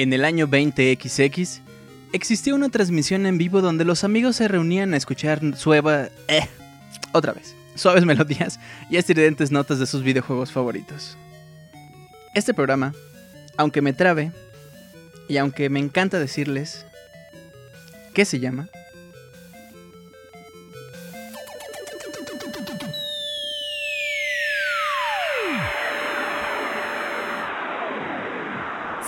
[0.00, 1.60] En el año 20XX
[2.14, 6.48] existió una transmisión en vivo donde los amigos se reunían a escuchar sueva, eh,
[7.12, 8.58] otra vez, suaves melodías
[8.88, 11.18] y estridentes notas de sus videojuegos favoritos.
[12.34, 12.94] Este programa,
[13.58, 14.32] aunque me trabe
[15.30, 16.84] y aunque me encanta decirles
[18.14, 18.68] qué se llama,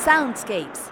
[0.05, 0.92] Soundscapes.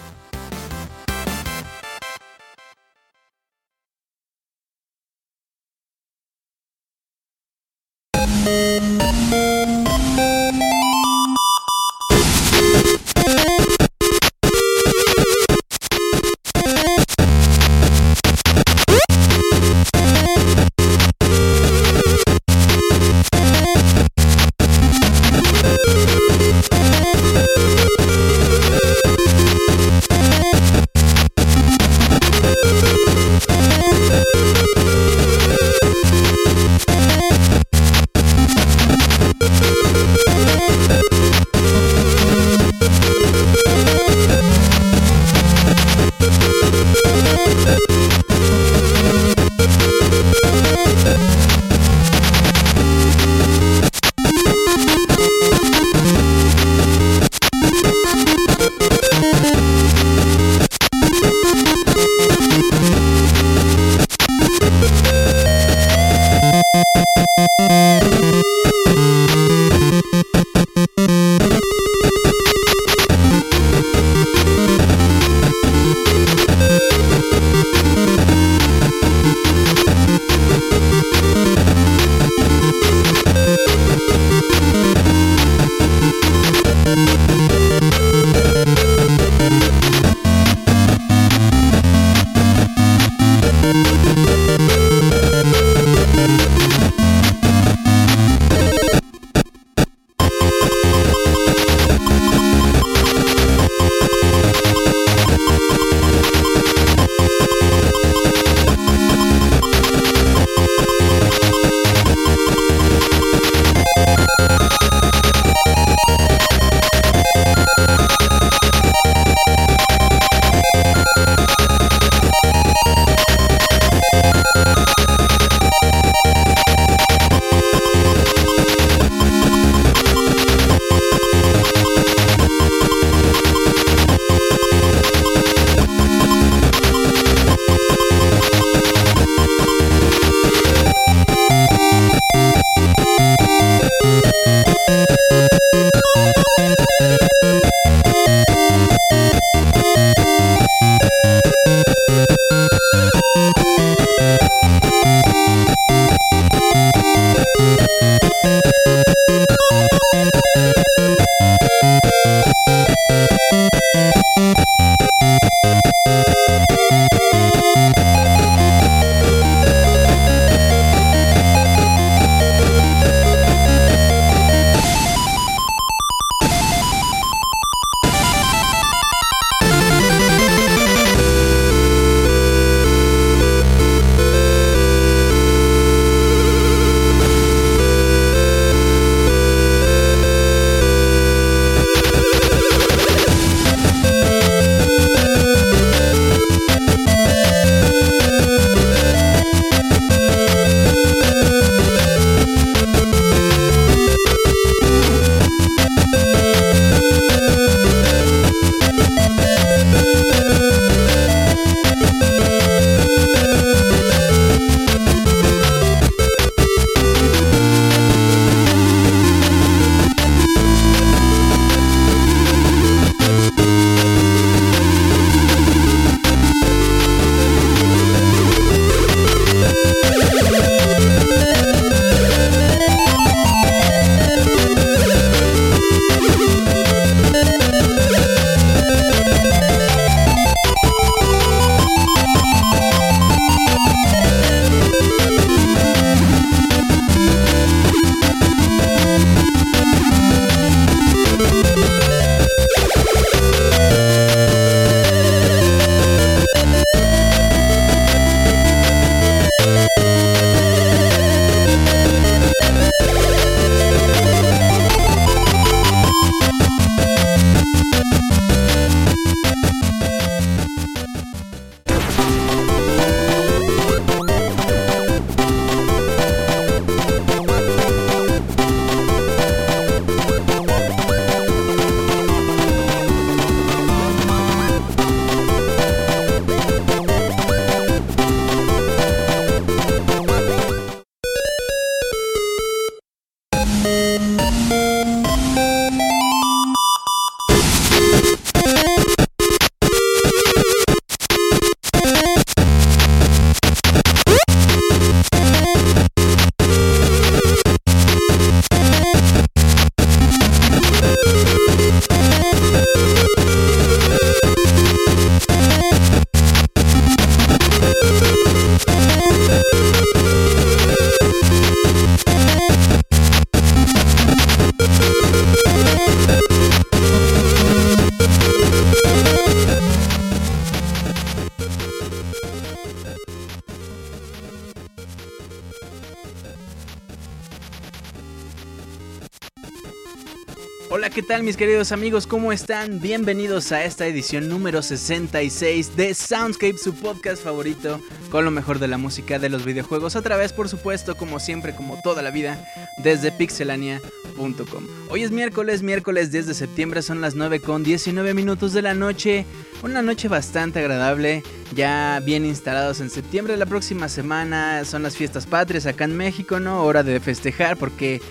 [341.51, 342.27] Mis queridos amigos?
[342.27, 343.01] ¿Cómo están?
[343.01, 348.87] Bienvenidos a esta edición número 66 de Soundscape, su podcast favorito con lo mejor de
[348.87, 352.63] la música de los videojuegos a través, por supuesto, como siempre, como toda la vida,
[353.03, 354.87] desde pixelania.com.
[355.09, 358.93] Hoy es miércoles, miércoles 10 de septiembre, son las 9 con 19 minutos de la
[358.93, 359.45] noche.
[359.83, 361.43] Una noche bastante agradable,
[361.75, 363.57] ya bien instalados en septiembre.
[363.57, 366.85] La próxima semana son las fiestas patrias acá en México, ¿no?
[366.85, 368.21] Hora de festejar porque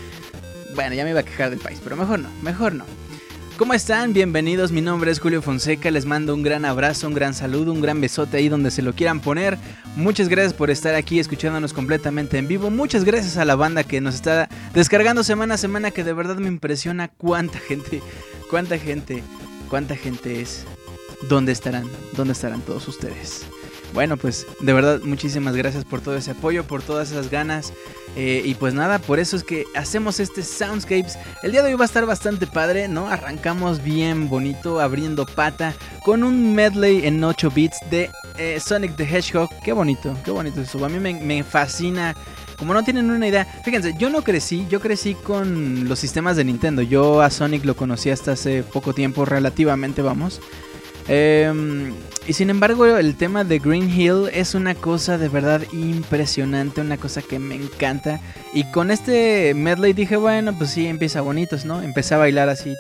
[0.75, 2.85] bueno, ya me iba a quejar del país, pero mejor no, mejor no.
[3.61, 4.15] ¿Cómo están?
[4.15, 7.83] Bienvenidos, mi nombre es Julio Fonseca, les mando un gran abrazo, un gran saludo, un
[7.83, 9.59] gran besote ahí donde se lo quieran poner.
[9.97, 12.71] Muchas gracias por estar aquí escuchándonos completamente en vivo.
[12.71, 16.37] Muchas gracias a la banda que nos está descargando semana a semana, que de verdad
[16.37, 18.01] me impresiona cuánta gente,
[18.49, 19.23] cuánta gente,
[19.69, 20.65] cuánta gente es.
[21.29, 21.85] ¿Dónde estarán?
[22.17, 23.45] ¿Dónde estarán todos ustedes?
[23.93, 27.73] Bueno, pues de verdad muchísimas gracias por todo ese apoyo, por todas esas ganas.
[28.17, 31.19] Eh, y pues nada, por eso es que hacemos este Soundscapes.
[31.43, 33.09] El día de hoy va a estar bastante padre, ¿no?
[33.09, 39.05] Arrancamos bien bonito, abriendo pata, con un medley en 8 bits de eh, Sonic the
[39.05, 39.49] Hedgehog.
[39.65, 40.85] Qué bonito, qué bonito eso.
[40.85, 42.15] A mí me, me fascina.
[42.59, 46.45] Como no tienen una idea, fíjense, yo no crecí, yo crecí con los sistemas de
[46.45, 46.83] Nintendo.
[46.83, 50.41] Yo a Sonic lo conocí hasta hace poco tiempo, relativamente, vamos.
[51.13, 51.93] Em,
[52.29, 56.99] y sin embargo, el tema de Green Hill es una cosa de verdad impresionante, una
[56.99, 58.21] cosa que me encanta.
[58.55, 61.83] Y con este medley dije, bueno, pues sí, empieza bonitos, ¿no?
[61.83, 62.77] Empecé a bailar así.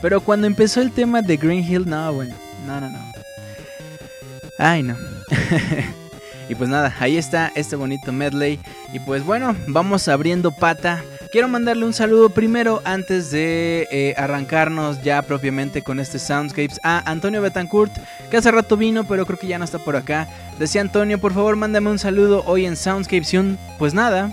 [0.00, 2.34] Pero cuando empezó el tema de Green Hill, no, bueno,
[2.66, 2.98] no, no, no.
[4.58, 4.96] Ay, no.
[6.48, 8.58] y pues nada, ahí está este bonito medley.
[8.94, 15.02] Y pues bueno, vamos abriendo pata Quiero mandarle un saludo primero antes de eh, arrancarnos
[15.02, 17.92] ya propiamente con este Soundscapes a Antonio Betancourt,
[18.30, 20.28] que hace rato vino, pero creo que ya no está por acá.
[20.58, 24.32] Decía Antonio, por favor, mándame un saludo hoy en Soundscapes y pues nada,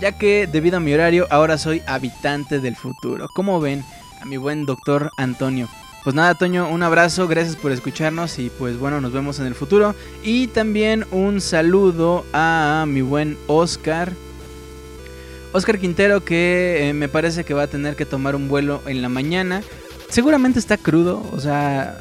[0.00, 3.28] ya que debido a mi horario ahora soy habitante del futuro.
[3.34, 3.84] Como ven,
[4.20, 5.68] a mi buen doctor Antonio.
[6.02, 9.54] Pues nada, Toño, un abrazo, gracias por escucharnos y pues bueno, nos vemos en el
[9.54, 9.94] futuro.
[10.24, 14.12] Y también un saludo a mi buen Oscar,
[15.52, 19.02] Oscar Quintero que eh, me parece que va a tener que tomar un vuelo en
[19.02, 19.62] la mañana.
[20.08, 21.98] Seguramente está crudo, o sea,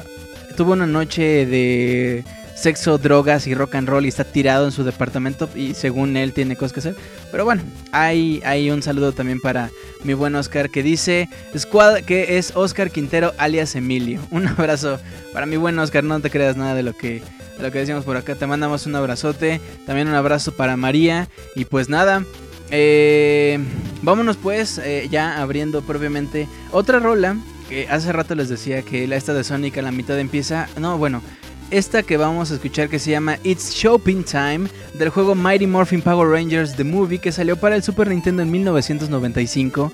[0.58, 2.24] tuvo una noche de
[2.62, 6.32] sexo, drogas y rock and roll y está tirado en su departamento y según él
[6.32, 6.96] tiene cosas que hacer.
[7.32, 9.72] Pero bueno, hay, un saludo también para
[10.04, 11.28] mi buen Oscar que dice
[11.58, 14.22] Squad que es Oscar Quintero alias Emilio.
[14.32, 15.00] Un abrazo
[15.34, 17.24] para mi buen Oscar, no te creas nada de lo que,
[17.58, 18.36] de lo que decimos por acá.
[18.36, 22.24] Te mandamos un abrazote, también un abrazo para María y pues nada.
[22.72, 23.60] Eh,
[24.02, 27.38] vámonos pues eh, ya abriendo propiamente otra rola
[27.68, 30.68] que hace rato les decía que la esta de Sonic a la mitad empieza.
[30.80, 31.22] No, bueno,
[31.70, 36.02] esta que vamos a escuchar que se llama It's Shopping Time del juego Mighty Morphin
[36.02, 39.92] Power Rangers The Movie que salió para el Super Nintendo en 1995.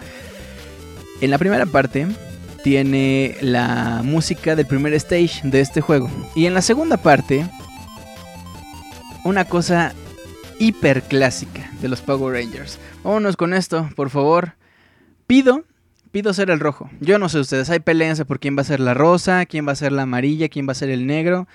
[1.22, 2.08] En la primera parte
[2.64, 7.48] tiene la música del primer stage de este juego y en la segunda parte
[9.24, 9.94] una cosa
[10.60, 12.80] hiper clásica de los Power Rangers.
[13.04, 14.54] Vámonos con esto, por favor.
[15.28, 15.64] Pido,
[16.12, 16.90] pido ser el rojo.
[17.00, 19.74] Yo no sé ustedes, hay peleas por quién va a ser la rosa, quién va
[19.74, 21.48] a ser la amarilla, quién va a ser el negro.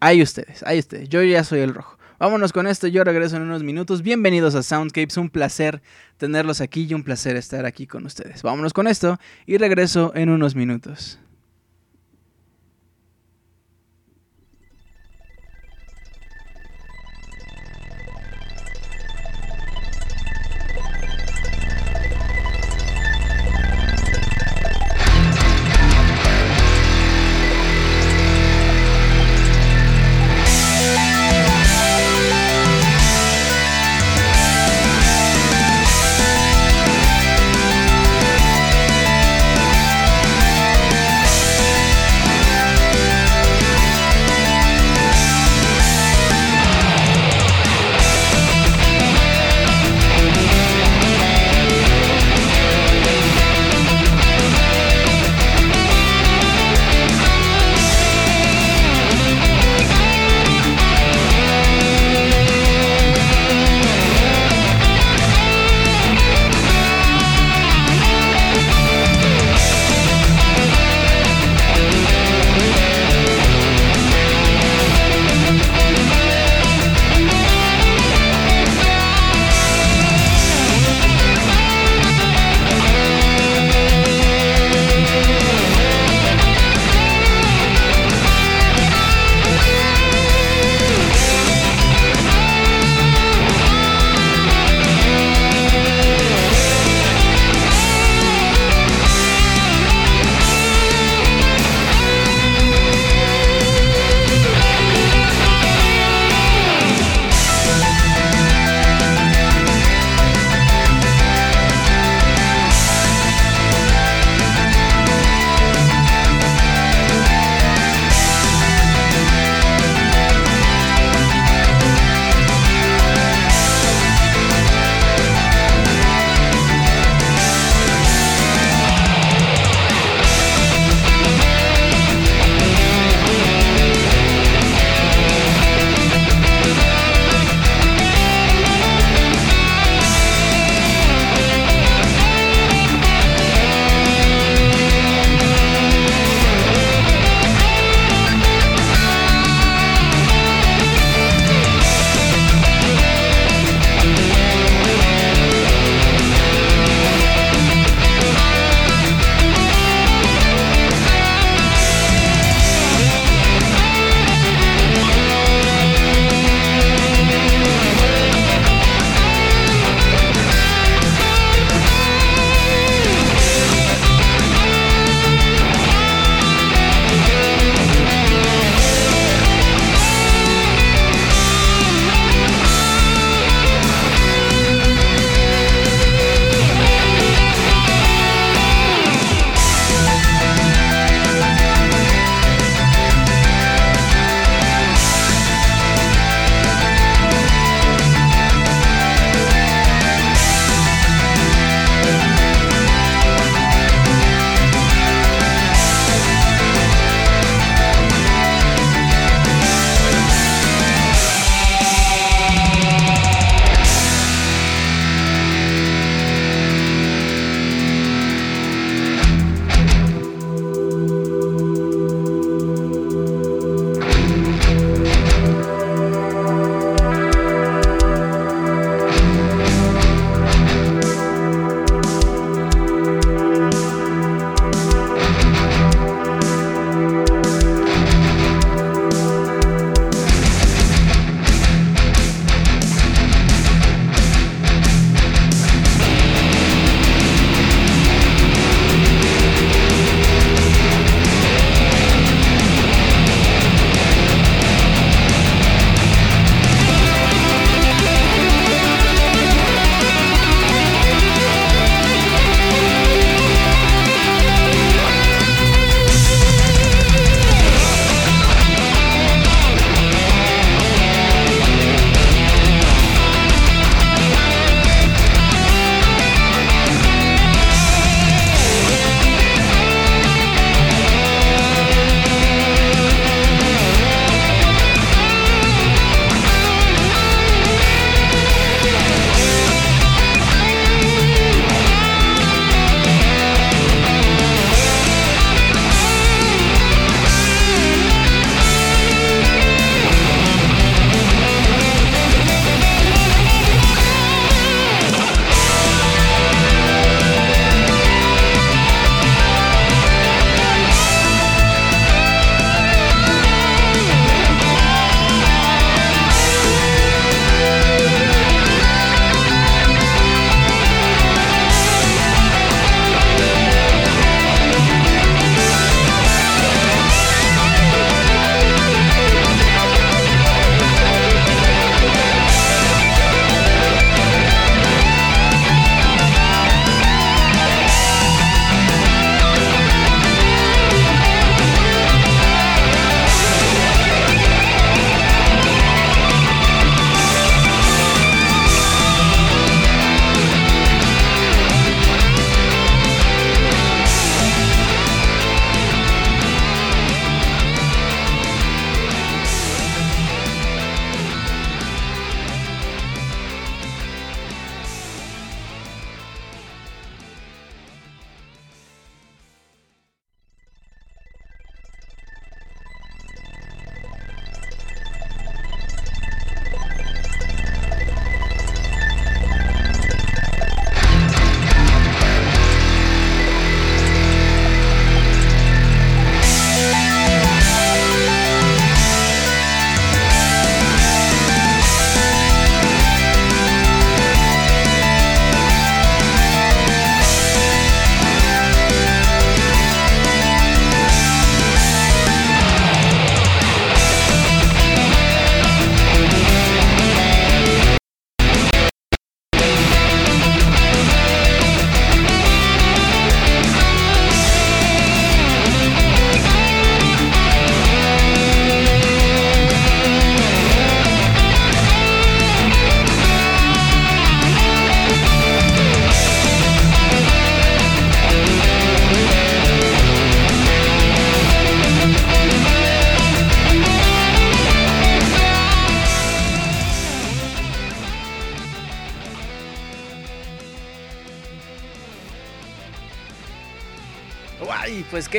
[0.00, 1.08] Hay ustedes, hay ustedes.
[1.08, 1.98] Yo ya soy el rojo.
[2.18, 4.02] Vámonos con esto, yo regreso en unos minutos.
[4.02, 5.80] Bienvenidos a Soundscapes, un placer
[6.18, 8.42] tenerlos aquí y un placer estar aquí con ustedes.
[8.42, 11.18] Vámonos con esto y regreso en unos minutos.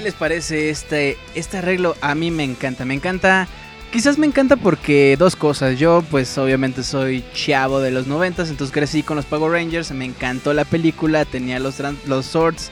[0.01, 1.95] ¿Qué les parece este, este arreglo?
[2.01, 3.47] A mí me encanta, me encanta...
[3.91, 5.77] Quizás me encanta porque dos cosas.
[5.77, 10.05] Yo pues obviamente soy chavo de los noventas, entonces crecí con los Power Rangers, me
[10.05, 11.75] encantó la película, tenía los,
[12.07, 12.71] los swords.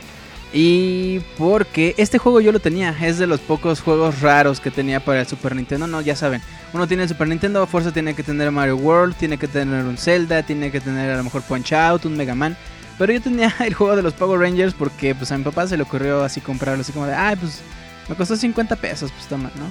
[0.53, 4.99] Y porque este juego yo lo tenía, es de los pocos juegos raros que tenía
[4.99, 5.85] para el Super Nintendo.
[5.85, 6.41] No, ya saben,
[6.73, 9.85] uno tiene el Super Nintendo, a fuerza tiene que tener Mario World, tiene que tener
[9.85, 12.57] un Zelda, tiene que tener a lo mejor Punch Out, un Mega Man.
[12.99, 15.77] Pero yo tenía el juego de los Power Rangers porque pues a mi papá se
[15.77, 17.61] le ocurrió así comprarlo, así como de, ay, pues
[18.07, 19.65] me costó 50 pesos, pues toma, ¿no?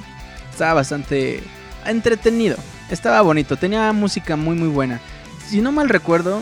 [0.51, 1.43] Estaba bastante
[1.87, 2.57] entretenido,
[2.91, 5.01] estaba bonito, tenía música muy muy buena.
[5.47, 6.41] Si no mal recuerdo,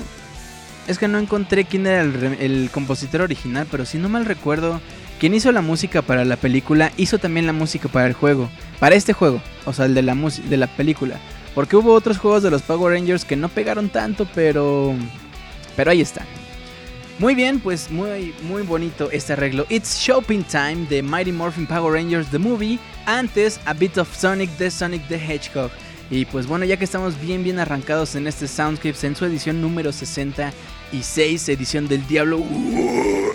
[0.87, 4.81] es que no encontré quién era el, compositor original, pero si no mal recuerdo,
[5.19, 8.95] quien hizo la música para la película hizo también la música para el juego, para
[8.95, 11.17] este juego, o sea, el de la, de la película.
[11.55, 14.95] Porque hubo otros juegos de los Power Rangers que no pegaron tanto, pero
[15.75, 16.27] pero ahí están.
[17.19, 19.65] Muy bien, pues muy, muy bonito este arreglo.
[19.71, 22.79] It's Shopping Time de Mighty Morphin Power Rangers The Movie.
[23.07, 25.71] Antes, A Bit of Sonic de Sonic the Hedgehog.
[26.11, 29.63] Y pues bueno, ya que estamos bien, bien arrancados en este Soundscapes en su edición
[29.63, 32.45] número 66, edición del Diablo.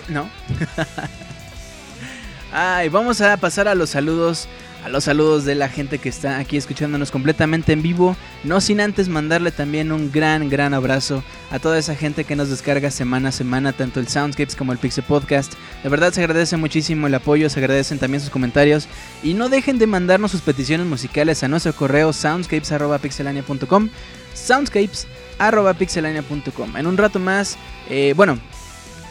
[0.08, 0.30] ¿No?
[2.52, 4.46] Ay, vamos a pasar a los saludos
[4.84, 8.16] a los saludos de la gente que está aquí escuchándonos completamente en vivo.
[8.42, 12.50] No sin antes mandarle también un gran, gran abrazo a toda esa gente que nos
[12.50, 15.52] descarga semana a semana, tanto el Soundscapes como el Pixel Podcast.
[15.82, 18.88] De verdad se agradece muchísimo el apoyo, se agradecen también sus comentarios.
[19.22, 23.88] Y no dejen de mandarnos sus peticiones musicales a nuestro correo soundscapes.pixelania.com.
[24.34, 26.76] Soundscapes.pixelania.com.
[26.76, 27.56] En un rato más,
[27.88, 28.40] eh, bueno,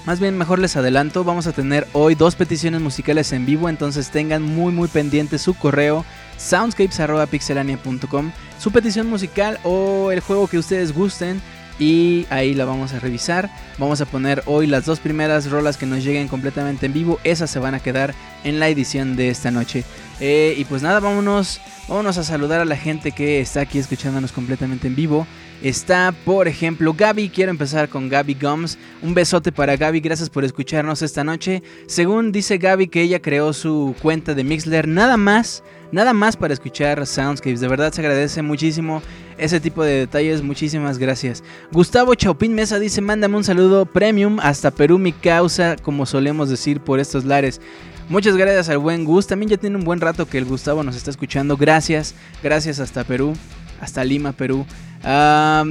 [0.05, 4.09] más bien, mejor les adelanto, vamos a tener hoy dos peticiones musicales en vivo, entonces
[4.09, 6.05] tengan muy muy pendiente su correo
[6.37, 11.41] soundscapes.pixelania.com, su petición musical o el juego que ustedes gusten
[11.79, 13.49] y ahí la vamos a revisar.
[13.77, 17.49] Vamos a poner hoy las dos primeras rolas que nos lleguen completamente en vivo, esas
[17.49, 19.83] se van a quedar en la edición de esta noche.
[20.19, 24.31] Eh, y pues nada, vámonos, vámonos a saludar a la gente que está aquí escuchándonos
[24.31, 25.25] completamente en vivo.
[25.61, 27.29] Está, por ejemplo, Gaby.
[27.29, 28.79] Quiero empezar con Gaby Gums.
[29.03, 29.99] Un besote para Gaby.
[29.99, 31.61] Gracias por escucharnos esta noche.
[31.85, 36.55] Según dice Gaby que ella creó su cuenta de Mixler nada más, nada más para
[36.55, 37.61] escuchar Soundscapes.
[37.61, 39.03] De verdad se agradece muchísimo
[39.37, 40.41] ese tipo de detalles.
[40.41, 41.43] Muchísimas gracias.
[41.71, 46.79] Gustavo Chaupín Mesa dice, mándame un saludo premium hasta Perú mi causa, como solemos decir
[46.79, 47.61] por estos lares.
[48.09, 49.27] Muchas gracias al buen Gus.
[49.27, 51.55] También ya tiene un buen rato que el Gustavo nos está escuchando.
[51.55, 52.15] Gracias.
[52.41, 53.35] Gracias hasta Perú.
[53.79, 54.65] Hasta Lima, Perú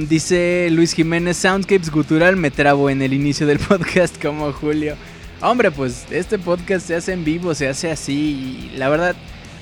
[0.07, 4.95] dice Luis Jiménez, Soundscapes Gutural, me trabo en el inicio del podcast como Julio.
[5.41, 9.15] Hombre, pues este podcast se hace en vivo, se hace así y la verdad,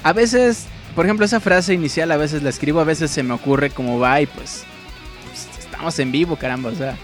[0.03, 3.34] a veces, por ejemplo, esa frase inicial a veces la escribo, a veces se me
[3.34, 4.65] ocurre como va y pues,
[5.25, 6.97] pues estamos en vivo, caramba, o sea,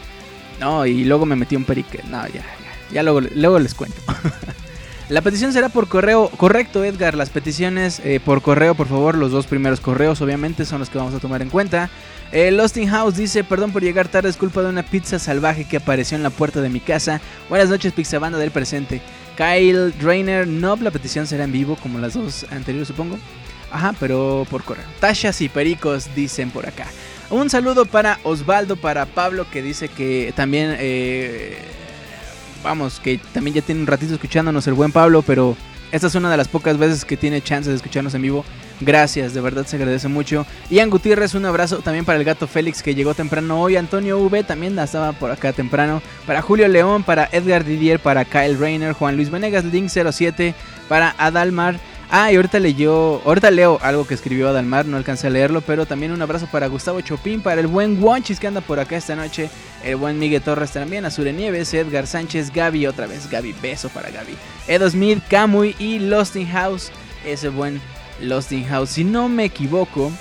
[0.59, 4.01] no, y luego me metí un perique, no, ya, ya, ya luego, luego les cuento.
[5.07, 6.31] La petición será por correo.
[6.35, 7.13] Correcto, Edgar.
[7.13, 9.15] Las peticiones eh, por correo, por favor.
[9.15, 11.91] Los dos primeros correos, obviamente, son los que vamos a tomar en cuenta.
[12.31, 12.57] Eh,
[12.89, 16.23] House dice: Perdón por llegar tarde, es culpa de una pizza salvaje que apareció en
[16.23, 17.21] la puerta de mi casa.
[17.49, 18.99] Buenas noches, pizza banda del presente.
[19.37, 23.19] Kyle Drainer, no, la petición será en vivo, como las dos anteriores, supongo.
[23.71, 24.85] Ajá, pero por correo.
[24.99, 26.87] Tashas y pericos dicen por acá.
[27.29, 30.75] Un saludo para Osvaldo, para Pablo, que dice que también.
[30.79, 31.57] Eh,
[32.65, 35.55] vamos, que también ya tiene un ratito escuchándonos el buen Pablo, pero
[35.91, 38.43] esta es una de las pocas veces que tiene chance de escucharnos en vivo.
[38.81, 40.47] Gracias, de verdad se agradece mucho.
[40.71, 43.77] Ian Gutiérrez, un abrazo también para el gato Félix que llegó temprano hoy.
[43.77, 46.01] Antonio V también estaba por acá temprano.
[46.25, 50.55] Para Julio León, para Edgar Didier, para Kyle Rainer, Juan Luis Venegas, Link07,
[50.89, 51.79] para Adalmar.
[52.09, 55.87] Ah, y ahorita leyó, ahorita leo algo que escribió Adalmar, no alcancé a leerlo, pero
[55.87, 59.15] también un abrazo para Gustavo Chopin, para el buen Wonchis que anda por acá esta
[59.15, 59.49] noche,
[59.83, 64.11] el buen Miguel Torres también, Azure Nieves, Edgar Sánchez, Gaby, otra vez Gaby, beso para
[64.11, 64.35] Gaby,
[64.67, 66.91] Edo Smith, Camuy y Lost in House,
[67.25, 67.81] ese buen
[68.21, 68.91] Lost in House.
[68.91, 70.11] Si no me equivoco,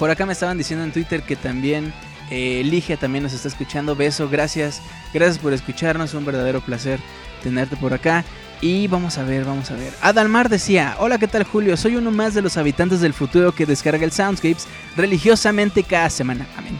[0.00, 1.92] por acá me estaban diciendo en Twitter que también
[2.30, 4.82] eh, Ligia también nos está escuchando, beso, gracias,
[5.14, 6.98] gracias por escucharnos, un verdadero placer
[7.42, 8.24] tenerte por acá.
[8.60, 9.92] Y vamos a ver, vamos a ver.
[10.00, 11.76] Adalmar decía, hola, ¿qué tal Julio?
[11.76, 14.66] Soy uno más de los habitantes del futuro que descarga el Soundscapes
[14.96, 16.46] religiosamente cada semana.
[16.56, 16.78] Amén.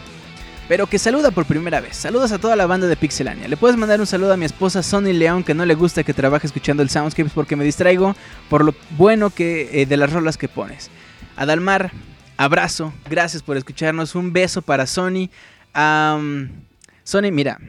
[0.67, 1.95] Pero que saluda por primera vez.
[1.95, 3.47] Saludos a toda la banda de Pixelania.
[3.47, 6.13] Le puedes mandar un saludo a mi esposa Sonny León, que no le gusta que
[6.13, 8.15] trabaje escuchando el Soundscapes porque me distraigo
[8.49, 10.89] por lo bueno que eh, de las rolas que pones.
[11.37, 11.91] Adalmar,
[12.35, 14.15] abrazo, gracias por escucharnos.
[14.15, 15.29] Un beso para Sony.
[15.73, 17.59] Sony, mira,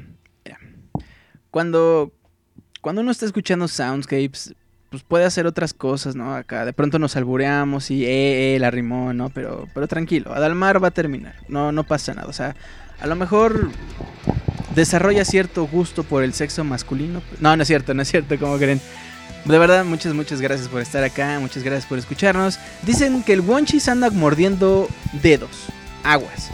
[0.45, 0.59] mira.
[1.51, 2.13] Cuando,
[2.81, 4.55] cuando uno está escuchando soundscapes,
[4.91, 6.35] pues puede hacer otras cosas, ¿no?
[6.35, 9.29] Acá de pronto nos albureamos y eh, eh, la rimó, ¿no?
[9.31, 12.57] Pero, pero tranquilo, Adalmar va a terminar, no, no pasa nada, o sea,
[13.01, 13.71] a lo mejor
[14.75, 17.23] desarrolla cierto gusto por el sexo masculino.
[17.41, 18.81] No, no es cierto, no es cierto, como creen.
[19.45, 22.59] De verdad, muchas, muchas gracias por estar acá, muchas gracias por escucharnos.
[22.83, 24.89] Dicen que el Wonchis anda mordiendo
[25.23, 25.67] dedos,
[26.03, 26.51] aguas.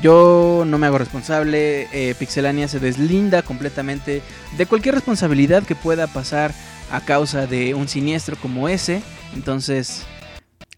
[0.00, 4.22] Yo no me hago responsable, eh, Pixelania se deslinda completamente
[4.56, 6.52] de cualquier responsabilidad que pueda pasar
[6.92, 9.02] a causa de un siniestro como ese.
[9.34, 10.04] Entonces,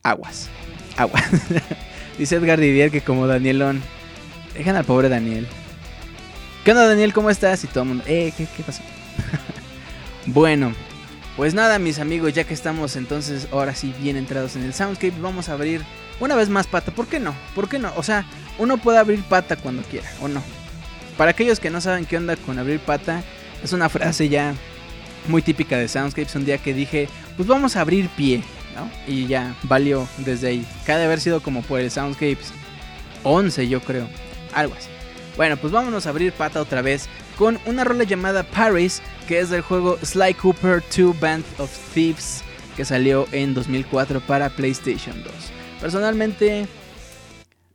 [0.02, 0.48] aguas,
[0.96, 1.24] aguas.
[2.18, 3.82] Dice Edgar Didier que como Danielón,
[4.54, 5.46] dejan al pobre Daniel.
[6.64, 7.12] ¿Qué onda Daniel?
[7.12, 7.62] ¿Cómo estás?
[7.64, 8.82] Y todo el mundo, eh, ¿qué, qué pasó?
[10.26, 10.72] bueno,
[11.36, 15.20] pues nada mis amigos, ya que estamos entonces ahora sí bien entrados en el Soundscape,
[15.20, 15.82] vamos a abrir
[16.20, 16.92] una vez más pata.
[16.92, 17.34] ¿Por qué no?
[17.54, 17.92] ¿Por qué no?
[17.96, 18.26] O sea,
[18.60, 20.42] uno puede abrir pata cuando quiera, ¿o no?
[21.16, 23.22] Para aquellos que no saben qué onda con abrir pata,
[23.64, 24.54] es una frase ya
[25.28, 26.34] muy típica de Soundscapes.
[26.36, 28.42] Un día que dije, pues vamos a abrir pie,
[28.76, 28.90] ¿no?
[29.06, 30.66] Y ya valió desde ahí.
[30.86, 32.52] Cada haber sido como por el Soundscapes
[33.24, 34.08] 11, yo creo.
[34.54, 34.88] Algo así.
[35.36, 39.48] Bueno, pues vámonos a abrir pata otra vez con una rola llamada Paris, que es
[39.48, 42.42] del juego Sly Cooper 2 Band of Thieves,
[42.76, 45.32] que salió en 2004 para PlayStation 2.
[45.80, 46.66] Personalmente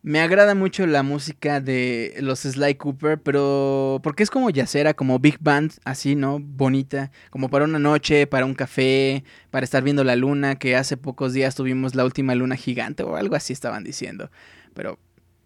[0.06, 5.18] me agrada mucho la música de los Sly Cooper, pero porque es como yacera, como
[5.18, 6.38] big band, así, ¿no?
[6.40, 10.96] Bonita, como para una noche, para un café, para estar viendo la luna, que hace
[10.96, 14.30] pocos días tuvimos la última luna gigante o algo así estaban diciendo.
[14.76, 15.00] Pero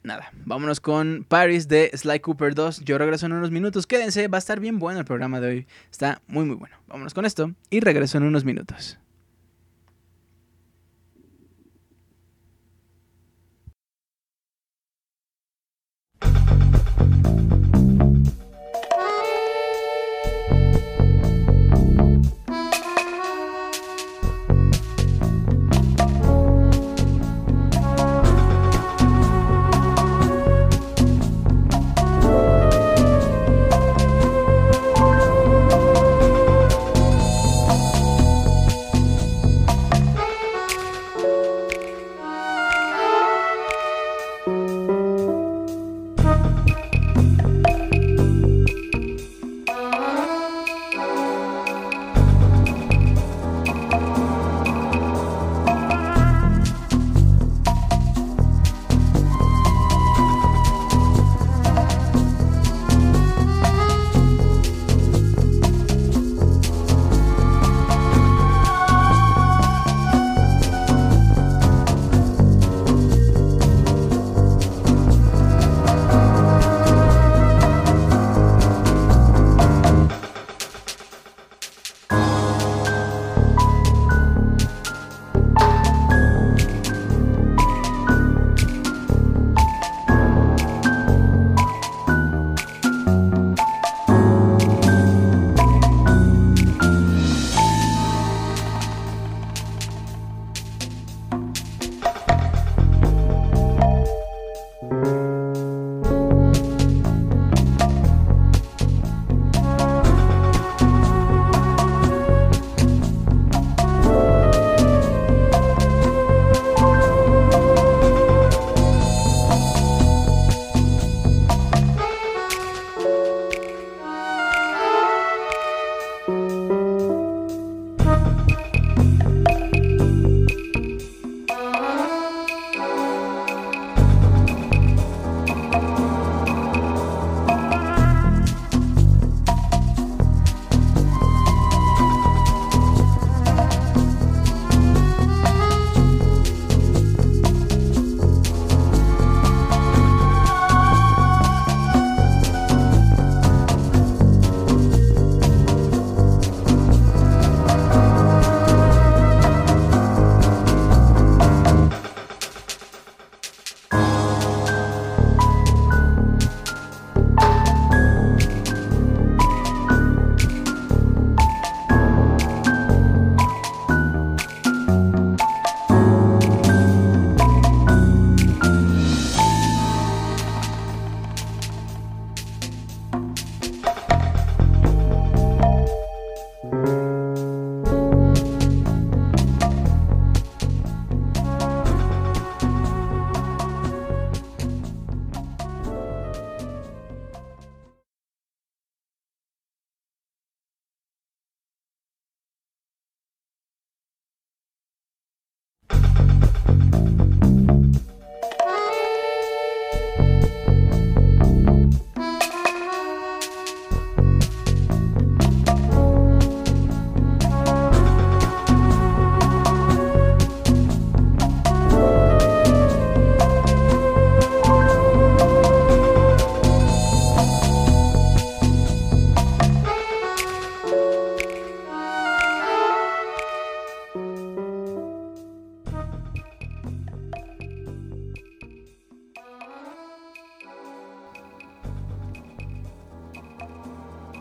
[0.04, 2.82] nada, vámonos con Paris de Sly Cooper 2.
[2.82, 3.88] Yo regreso en unos minutos.
[3.88, 5.68] Quédense, va a estar bien bueno el programa de hoy.
[5.90, 6.76] Está muy muy bueno.
[6.90, 9.00] Vámonos con esto y regreso en unos minutos.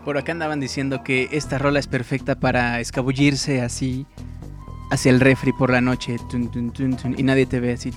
[0.08, 4.06] Por acá andaban diciendo que esta rola es perfecta para escabullirse así
[4.90, 6.16] hacia el refri por la noche
[7.18, 7.92] y nadie te ve así.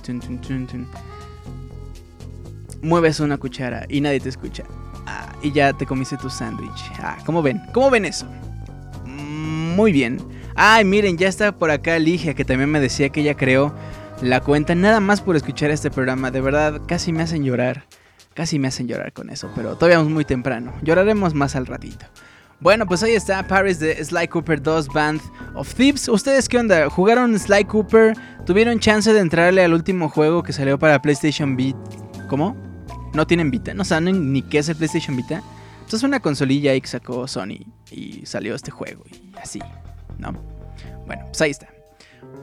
[2.82, 4.64] Mueves una cuchara y nadie te escucha.
[5.06, 6.92] Ah, y ya te comiste tu sándwich.
[6.98, 7.62] Ah, ¿Cómo ven?
[7.72, 8.26] ¿Cómo ven eso?
[9.06, 10.18] Muy bien.
[10.54, 13.74] Ay, miren, ya está por acá Ligia que también me decía que ella creó
[14.20, 16.30] la cuenta nada más por escuchar este programa.
[16.30, 17.86] De verdad, casi me hacen llorar.
[18.34, 20.72] Casi me hacen llorar con eso, pero todavía es muy temprano.
[20.82, 22.06] Lloraremos más al ratito.
[22.60, 25.20] Bueno, pues ahí está Paris de Sly Cooper 2 Band
[25.54, 26.08] of Thieves.
[26.08, 26.88] ¿Ustedes qué onda?
[26.88, 28.16] ¿Jugaron Sly Cooper?
[28.46, 31.78] ¿Tuvieron chance de entrarle al último juego que salió para PlayStation Vita?
[32.28, 32.56] ¿Cómo?
[33.14, 33.74] ¿No tienen Vita?
[33.74, 35.42] ¿No saben ni qué es el PlayStation Vita?
[35.80, 39.58] Pues es una consolilla ahí que sacó Sony y salió este juego y así,
[40.18, 40.32] ¿no?
[41.04, 41.71] Bueno, pues ahí está.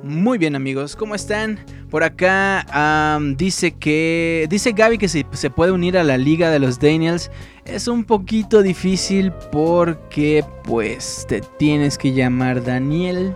[0.03, 1.59] Muy bien amigos, ¿cómo están?
[1.89, 4.47] Por acá dice que...
[4.49, 7.29] Dice Gaby que se, se puede unir a la liga de los Daniels.
[7.65, 13.33] Es un poquito difícil porque pues te tienes que llamar Daniel.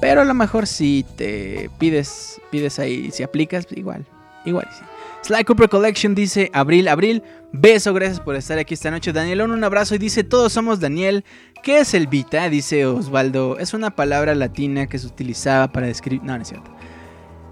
[0.00, 4.06] Pero a lo mejor si te pides, pides ahí, si aplicas, igual,
[4.44, 4.84] igual sí.
[5.28, 9.12] Sly Cooper Collection dice Abril, Abril, beso, gracias por estar aquí esta noche.
[9.12, 11.22] Daniel, un abrazo y dice, todos somos Daniel.
[11.62, 12.48] ¿Qué es el Vita?
[12.48, 13.58] Dice Osvaldo.
[13.58, 16.24] Es una palabra latina que se utilizaba para describir...
[16.24, 16.74] No, no es cierto.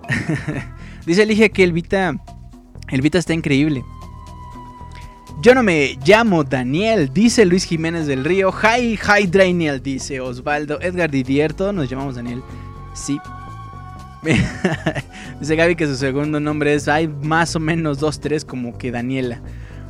[1.07, 2.17] dice Elige que el Vita...
[2.89, 3.85] El Vita está increíble.
[5.43, 8.53] Yo no me llamo Daniel, dice Luis Jiménez del Río.
[8.53, 10.81] Hi, hi, Daniel, dice Osvaldo.
[10.81, 12.43] Edgar Didier, todos nos llamamos Daniel.
[12.95, 13.19] Sí,
[15.41, 18.91] Dice Gaby que su segundo nombre es, hay más o menos dos, tres como que
[18.91, 19.41] Daniela.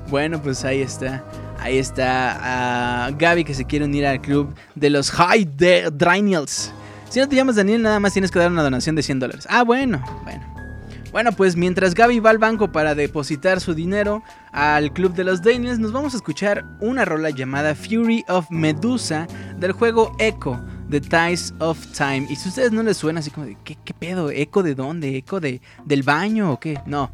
[0.08, 1.24] Bueno, pues ahí está.
[1.58, 5.48] Ahí está uh, Gaby que se quiere unir al club de los High
[5.92, 6.72] Daniels.
[7.08, 9.46] Si no te llamas Daniel, nada más tienes que dar una donación de 100 dólares.
[9.48, 10.56] Ah, bueno, bueno.
[11.12, 15.40] Bueno, pues mientras Gaby va al banco para depositar su dinero al club de los
[15.40, 20.60] Daniels, nos vamos a escuchar una rola llamada Fury of Medusa del juego Echo
[20.90, 22.26] The Ties of Time.
[22.30, 24.30] Y si a ustedes no les suena así como de, ¿qué, pedo?
[24.30, 25.16] ¿Eco de dónde?
[25.16, 26.78] ¿Eco de, del baño o qué?
[26.86, 27.10] No.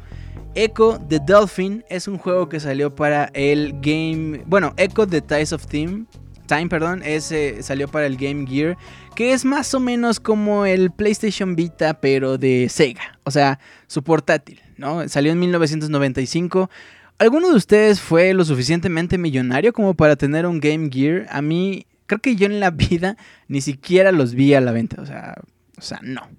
[0.55, 4.43] Echo the Dolphin es un juego que salió para el game.
[4.45, 6.05] Bueno, Echo the Ties of Time.
[6.45, 8.77] Time, perdón, ese salió para el Game Gear,
[9.15, 14.03] que es más o menos como el PlayStation Vita, pero de Sega, o sea, su
[14.03, 15.07] portátil, ¿no?
[15.07, 16.69] Salió en 1995.
[17.17, 21.27] ¿Alguno de ustedes fue lo suficientemente millonario como para tener un Game Gear?
[21.29, 25.01] A mí creo que yo en la vida ni siquiera los vi a la venta.
[25.01, 25.35] O sea,
[25.77, 26.29] o sea, no.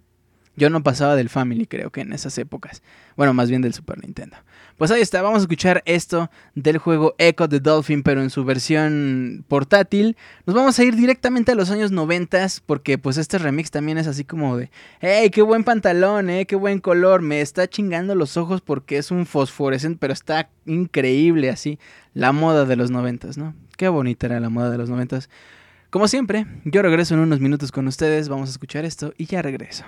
[0.57, 2.81] Yo no pasaba del Family, creo que en esas épocas.
[3.17, 4.37] Bueno, más bien del Super Nintendo.
[4.79, 8.45] Pues ahí está, vamos a escuchar esto del juego Echo the Dolphin, pero en su
[8.45, 10.17] versión portátil.
[10.47, 14.07] Nos vamos a ir directamente a los años 90 porque pues este remix también es
[14.07, 18.37] así como de, hey, qué buen pantalón, eh, qué buen color, me está chingando los
[18.37, 21.81] ojos porque es un fosforescente, pero está increíble así,
[22.13, 23.55] la moda de los 90, ¿no?
[23.77, 25.21] Qué bonita era la moda de los 90.
[25.95, 29.43] Como siempre, yo regreso en unos minutos con ustedes, vamos a escuchar esto y ya
[29.43, 29.85] regreso.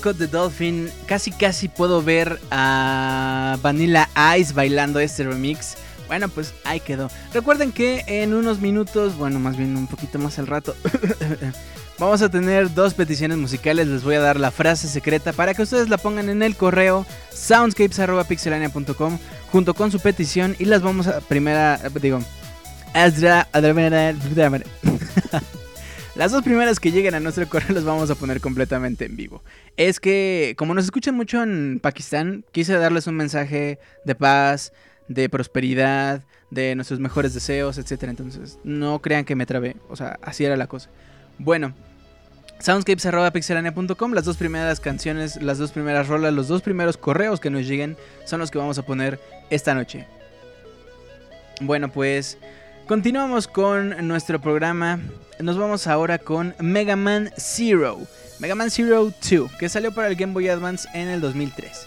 [0.00, 0.90] Echo the Dolphin.
[1.06, 5.76] Casi casi puedo ver a Vanilla Ice bailando este remix.
[6.08, 7.10] Bueno, pues ahí quedó.
[7.34, 10.74] Recuerden que en unos minutos, bueno, más bien un poquito más al rato,
[11.98, 13.88] vamos a tener dos peticiones musicales.
[13.88, 17.04] Les voy a dar la frase secreta para que ustedes la pongan en el correo
[17.34, 19.18] soundscapes.pixelania.com
[19.52, 22.20] junto con su petición y las vamos a primera, digo,
[26.20, 29.42] las dos primeras que lleguen a nuestro correo las vamos a poner completamente en vivo.
[29.78, 34.74] Es que, como nos escuchan mucho en Pakistán, quise darles un mensaje de paz,
[35.08, 38.02] de prosperidad, de nuestros mejores deseos, etc.
[38.02, 39.76] Entonces, no crean que me trabé.
[39.88, 40.90] O sea, así era la cosa.
[41.38, 41.72] Bueno,
[42.58, 47.66] soundscapes.pixelania.com, las dos primeras canciones, las dos primeras rolas, los dos primeros correos que nos
[47.66, 47.96] lleguen
[48.26, 49.18] son los que vamos a poner
[49.48, 50.06] esta noche.
[51.62, 52.36] Bueno, pues
[52.90, 54.98] Continuamos con nuestro programa.
[55.38, 58.00] Nos vamos ahora con Mega Man Zero.
[58.40, 61.86] Mega Man Zero 2, que salió para el Game Boy Advance en el 2003.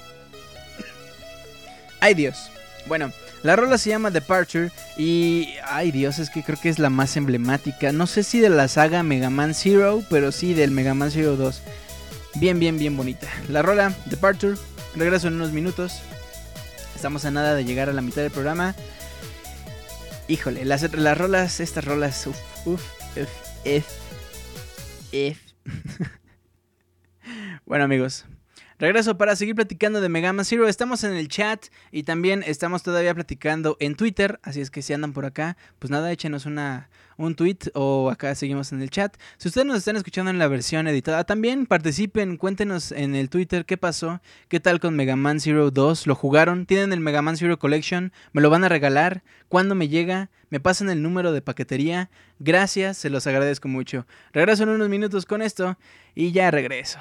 [1.99, 2.49] Ay Dios.
[2.85, 5.49] Bueno, la rola se llama Departure y...
[5.65, 7.91] Ay Dios, es que creo que es la más emblemática.
[7.91, 11.35] No sé si de la saga Mega Man Zero, pero sí del Mega Man Zero
[11.35, 11.61] 2.
[12.35, 13.27] Bien, bien, bien bonita.
[13.49, 14.55] La rola Departure.
[14.95, 15.99] Regreso en unos minutos.
[16.95, 18.73] Estamos a nada de llegar a la mitad del programa.
[20.27, 22.83] Híjole, las, las rolas, estas rolas, uff, uff,
[23.17, 23.67] uff,
[25.11, 25.41] F,
[27.65, 28.25] bueno amigos,
[28.79, 30.67] Regreso para seguir platicando de Mega Man Zero.
[30.67, 34.39] Estamos en el chat y también estamos todavía platicando en Twitter.
[34.43, 38.35] Así es que si andan por acá, pues nada, échenos una, un tweet o acá
[38.35, 39.15] seguimos en el chat.
[39.37, 43.65] Si ustedes nos están escuchando en la versión editada, también participen, cuéntenos en el Twitter
[43.65, 46.07] qué pasó, qué tal con Mega Man Zero 2.
[46.07, 46.65] ¿Lo jugaron?
[46.65, 48.11] ¿Tienen el Mega Man Zero Collection?
[48.31, 49.23] ¿Me lo van a regalar?
[49.49, 50.29] ¿Cuándo me llega?
[50.49, 52.09] ¿Me pasan el número de paquetería?
[52.39, 54.05] Gracias, se los agradezco mucho.
[54.33, 55.77] Regreso en unos minutos con esto
[56.15, 56.99] y ya regreso.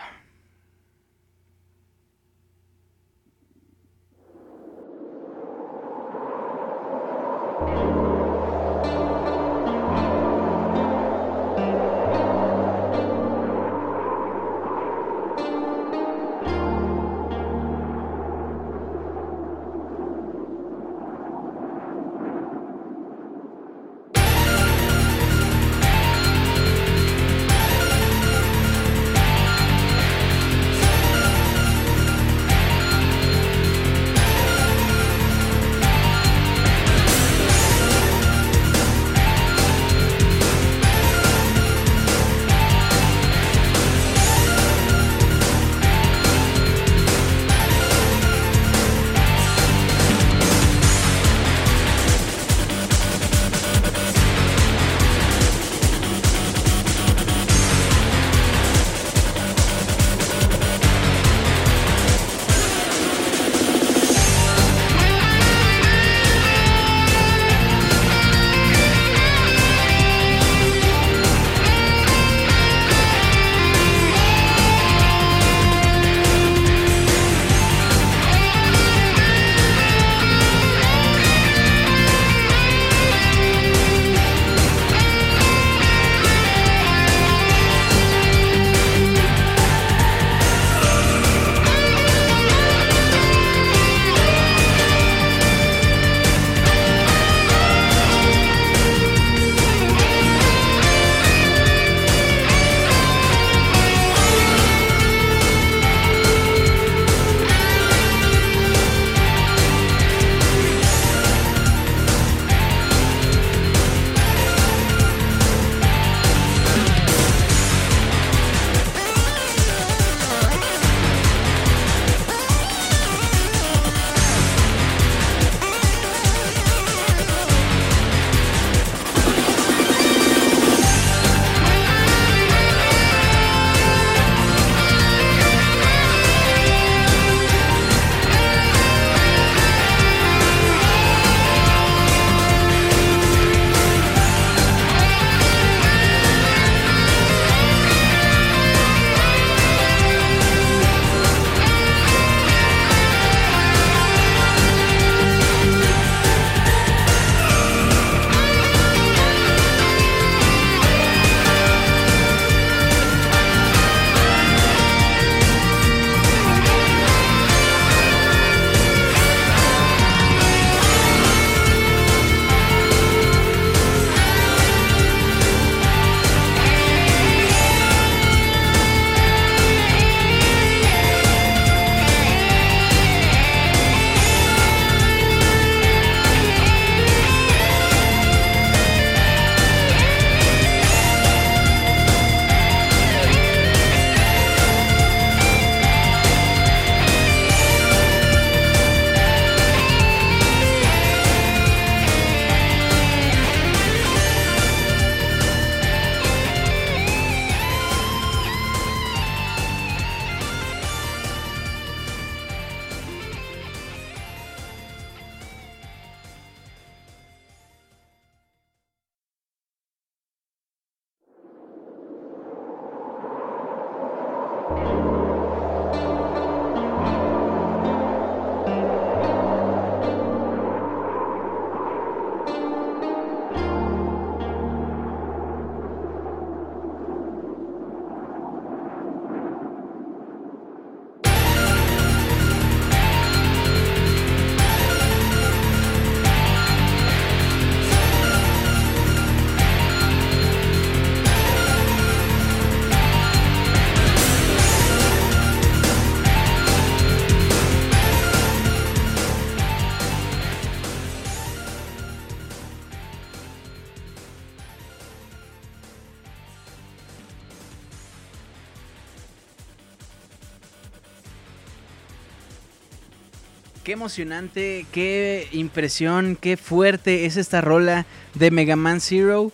[274.02, 279.52] Emocionante, qué impresión, qué fuerte es esta rola de Mega Man Zero.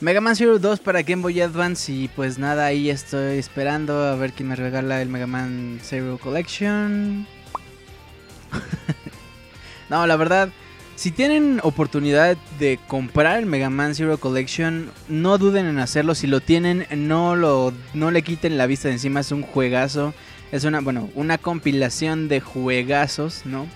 [0.00, 4.14] Mega Man Zero 2 para Game Boy Advance y pues nada, ahí estoy esperando a
[4.14, 7.26] ver quién me regala el Mega Man Zero Collection.
[9.90, 10.50] no, la verdad,
[10.94, 16.14] si tienen oportunidad de comprar el Mega Man Zero Collection, no duden en hacerlo.
[16.14, 20.14] Si lo tienen, no, lo, no le quiten la vista de encima, es un juegazo.
[20.52, 23.66] Es una, bueno, una compilación de juegazos, ¿no?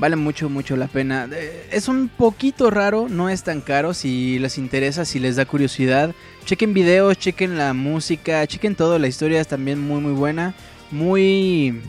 [0.00, 1.28] Vale mucho, mucho la pena.
[1.30, 3.92] Eh, es un poquito raro, no es tan caro.
[3.92, 6.14] Si les interesa, si les da curiosidad,
[6.46, 8.98] chequen videos, chequen la música, chequen todo.
[8.98, 10.54] La historia es también muy, muy buena.
[10.90, 11.82] Muy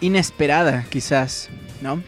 [0.00, 1.50] inesperada, quizás,
[1.82, 2.00] ¿no?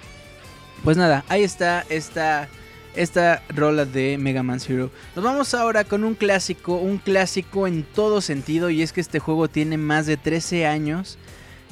[0.84, 2.48] Pues nada, ahí está esta,
[2.94, 4.92] esta rola de Mega Man Zero.
[5.16, 8.70] Nos vamos ahora con un clásico, un clásico en todo sentido.
[8.70, 11.18] Y es que este juego tiene más de 13 años.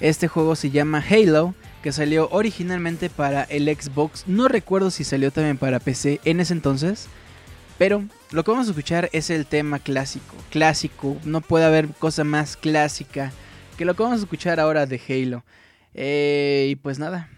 [0.00, 1.54] Este juego se llama Halo
[1.84, 4.26] que salió originalmente para el Xbox.
[4.26, 7.08] No recuerdo si salió también para PC en ese entonces.
[7.76, 10.34] Pero lo que vamos a escuchar es el tema clásico.
[10.50, 13.32] Clásico, no puede haber cosa más clásica
[13.76, 15.44] que lo que vamos a escuchar ahora de Halo.
[15.92, 17.28] Eh, y pues nada.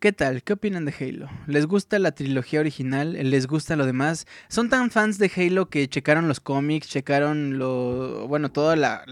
[0.00, 0.42] ¿Qué tal?
[0.42, 1.28] ¿Qué opinan de Halo?
[1.46, 3.12] ¿Les gusta la trilogía original?
[3.12, 4.26] ¿Les gusta lo demás?
[4.48, 8.26] ¿Son tan fans de Halo que checaron los cómics, checaron lo...
[8.28, 9.04] bueno, toda la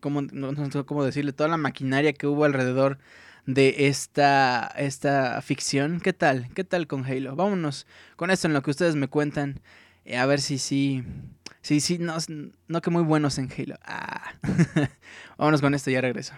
[0.00, 2.98] ¿cómo, no, sé cómo decirle, toda la maquinaria que hubo alrededor
[3.46, 6.00] de esta, esta ficción.
[6.00, 6.48] ¿Qué tal?
[6.54, 7.34] ¿Qué tal con Halo?
[7.34, 7.86] Vámonos
[8.16, 9.60] con esto en lo que ustedes me cuentan.
[10.04, 11.04] Eh, a ver si sí.
[11.62, 12.16] Sí, sí, no,
[12.68, 13.76] no que muy buenos en Halo.
[13.84, 14.32] Ah.
[15.38, 16.34] Vámonos con esto ya regreso.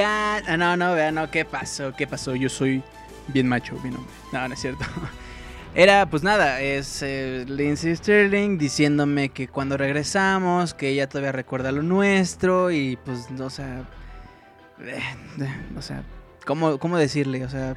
[0.00, 1.92] Ah, no, no, vea, no, ¿qué pasó?
[1.94, 2.34] ¿Qué pasó?
[2.34, 2.82] Yo soy
[3.28, 4.12] bien macho, bien hombre.
[4.32, 4.84] No, no es cierto.
[5.74, 11.72] Era, pues nada, es eh, Lindsay Sterling diciéndome que cuando regresamos, que ella todavía recuerda
[11.72, 13.88] lo nuestro y pues, o sea,
[14.80, 15.00] eh,
[15.40, 16.02] eh, o sea,
[16.44, 17.44] ¿cómo, ¿cómo decirle?
[17.46, 17.74] O sea,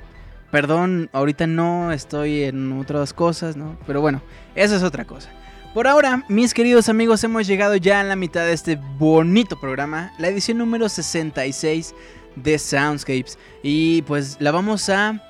[0.51, 3.78] perdón, ahorita no estoy en otras cosas, ¿no?
[3.88, 4.22] Pero bueno,
[4.55, 5.30] eso es otra cosa.
[5.76, 10.13] Por ahora, mis queridos amigos, hemos llegado ya a la mitad de este bonito programa,
[10.17, 11.93] la edición número 66
[12.38, 13.38] de Soundscapes.
[13.61, 15.21] Y pues la vamos a...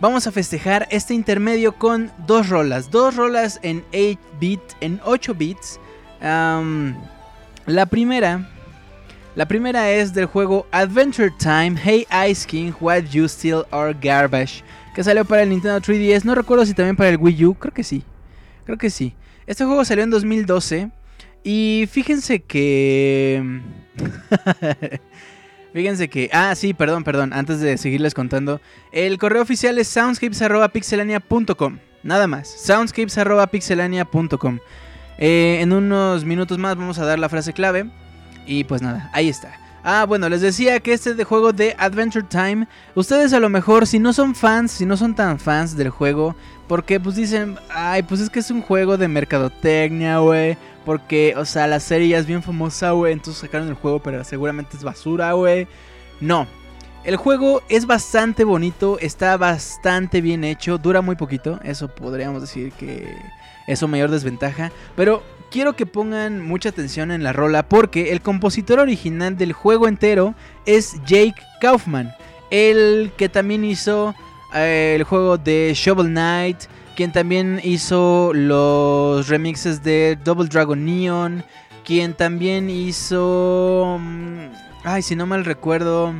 [0.00, 2.90] Vamos a festejar este intermedio con dos rolas.
[2.90, 5.80] Dos rolas en 8 bit, en 8 bits.
[6.20, 8.46] La primera...
[9.34, 14.62] La primera es del juego Adventure Time, Hey Ice King, What You Still Are Garbage,
[14.94, 16.24] que salió para el Nintendo 3DS.
[16.24, 18.04] No recuerdo si también para el Wii U, creo que sí.
[18.66, 19.14] Creo que sí.
[19.46, 20.90] Este juego salió en 2012
[21.42, 23.60] y fíjense que...
[25.72, 26.30] fíjense que...
[26.32, 28.60] Ah, sí, perdón, perdón, antes de seguirles contando.
[28.92, 31.78] El correo oficial es soundscapes.pixelania.com.
[32.02, 34.58] Nada más, soundscapes.pixelania.com.
[35.18, 37.90] Eh, en unos minutos más vamos a dar la frase clave.
[38.46, 39.60] Y pues nada, ahí está.
[39.86, 43.86] Ah, bueno, les decía que este de juego de Adventure Time, ustedes a lo mejor
[43.86, 46.34] si no son fans, si no son tan fans del juego,
[46.66, 51.44] porque pues dicen, ay, pues es que es un juego de mercadotecnia, güey, porque, o
[51.44, 54.82] sea, la serie ya es bien famosa, güey, entonces sacaron el juego, pero seguramente es
[54.82, 55.66] basura, güey.
[56.20, 56.46] No,
[57.04, 62.72] el juego es bastante bonito, está bastante bien hecho, dura muy poquito, eso podríamos decir
[62.72, 63.14] que
[63.66, 68.22] es su mayor desventaja, pero quiero que pongan mucha atención en la rola porque el
[68.22, 70.34] compositor original del juego entero
[70.64, 72.14] es Jake Kaufman,
[72.50, 74.14] el que también hizo
[74.54, 76.64] el juego de Shovel Knight,
[76.96, 81.44] quien también hizo los remixes de Double Dragon Neon,
[81.84, 83.98] quien también hizo...
[84.00, 84.46] mm,
[84.84, 86.14] Ay, si no mal recuerdo...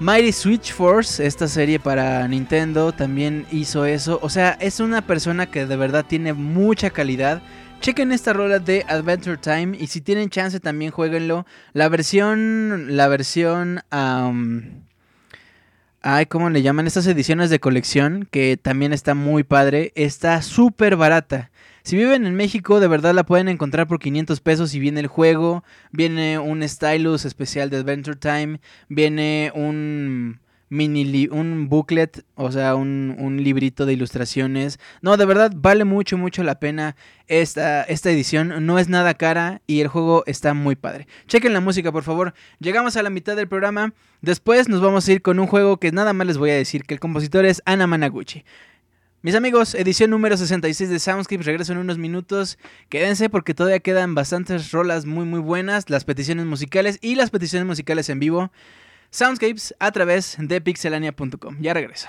[0.00, 4.18] Mighty Switch Force, esta serie para Nintendo, también hizo eso.
[4.22, 7.40] O sea, es una persona que de verdad tiene mucha calidad.
[7.80, 11.46] Chequen esta rola de Adventure Time y si tienen chance también jueguenlo.
[11.74, 13.82] La versión, la versión,
[16.04, 16.86] ay, ¿cómo le llaman?
[16.86, 19.90] Estas ediciones de colección que también está muy padre.
[19.96, 21.50] Está súper barata.
[21.82, 25.06] Si viven en México, de verdad la pueden encontrar por 500 pesos y viene el
[25.06, 32.74] juego, viene un stylus especial de Adventure Time, viene un mini un booklet, o sea,
[32.74, 34.78] un, un librito de ilustraciones.
[35.02, 36.96] No, de verdad vale mucho, mucho la pena
[37.26, 38.66] esta, esta edición.
[38.66, 41.06] No es nada cara y el juego está muy padre.
[41.26, 42.34] Chequen la música, por favor.
[42.58, 43.92] Llegamos a la mitad del programa.
[44.20, 46.84] Después nos vamos a ir con un juego que nada más les voy a decir,
[46.84, 48.44] que el compositor es Ana Managuchi.
[49.24, 52.58] Mis amigos, edición número 66 de Soundscapes, regreso en unos minutos.
[52.90, 57.66] Quédense porque todavía quedan bastantes rolas muy muy buenas, las peticiones musicales y las peticiones
[57.66, 58.52] musicales en vivo.
[59.14, 61.58] Soundscapes a través de pixelania.com.
[61.60, 62.08] Ya regreso.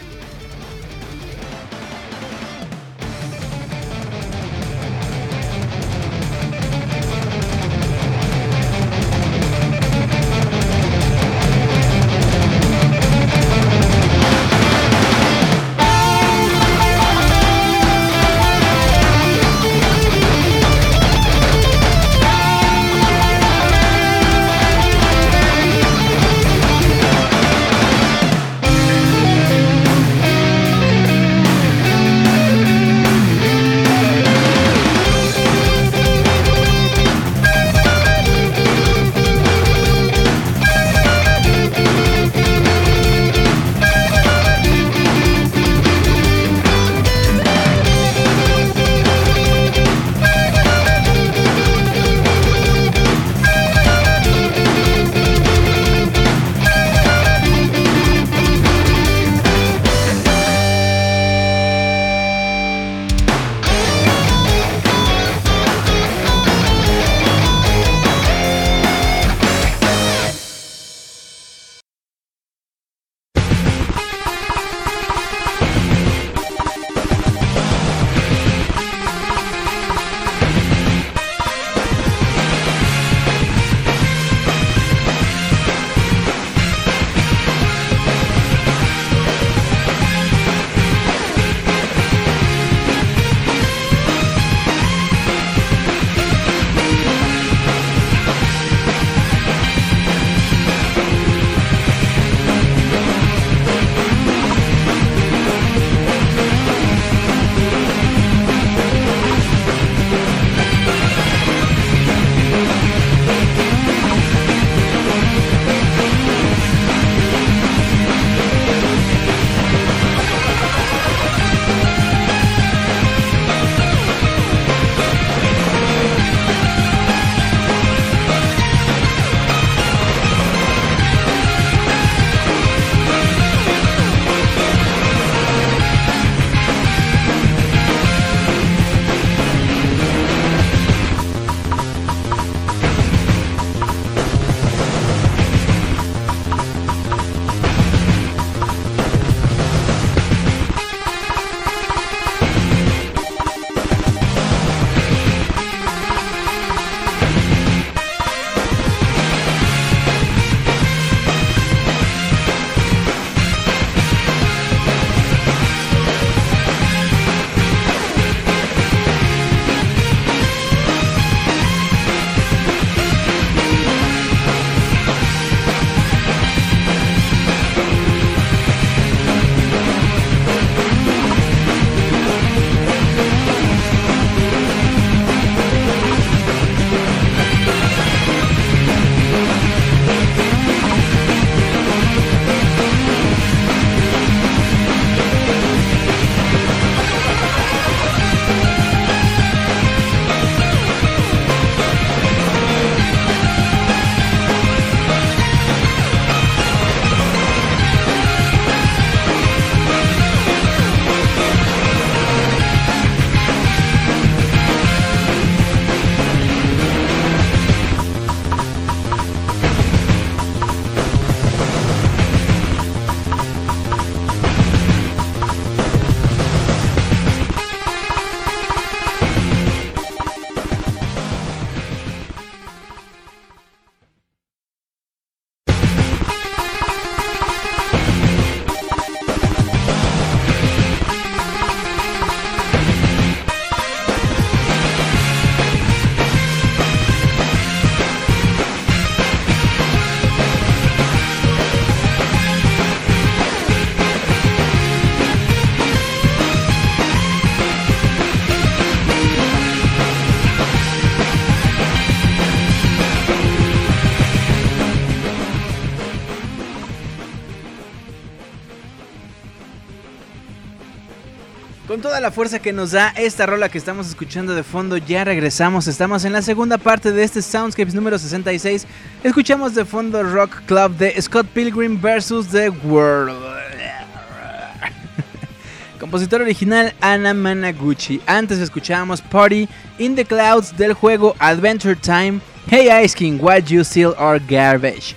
[272.01, 275.23] Con toda la fuerza que nos da esta rola que estamos escuchando de fondo, ya
[275.23, 275.85] regresamos.
[275.85, 278.87] Estamos en la segunda parte de este Soundscapes número 66.
[279.23, 282.47] Escuchamos de fondo Rock Club de Scott Pilgrim vs.
[282.51, 283.37] The World.
[285.99, 288.19] Compositor original Anna Managuchi.
[288.25, 292.41] Antes escuchábamos Party in the Clouds del juego Adventure Time.
[292.67, 295.15] Hey Ice King, why you still are garbage?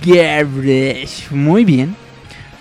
[0.00, 1.28] Garbage.
[1.32, 2.03] Muy bien.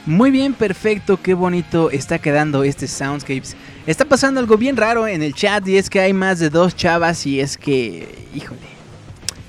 [0.05, 3.55] Muy bien, perfecto, qué bonito está quedando este Soundscapes.
[3.87, 6.75] Está pasando algo bien raro en el chat y es que hay más de dos
[6.75, 8.59] chavas y es que, híjole,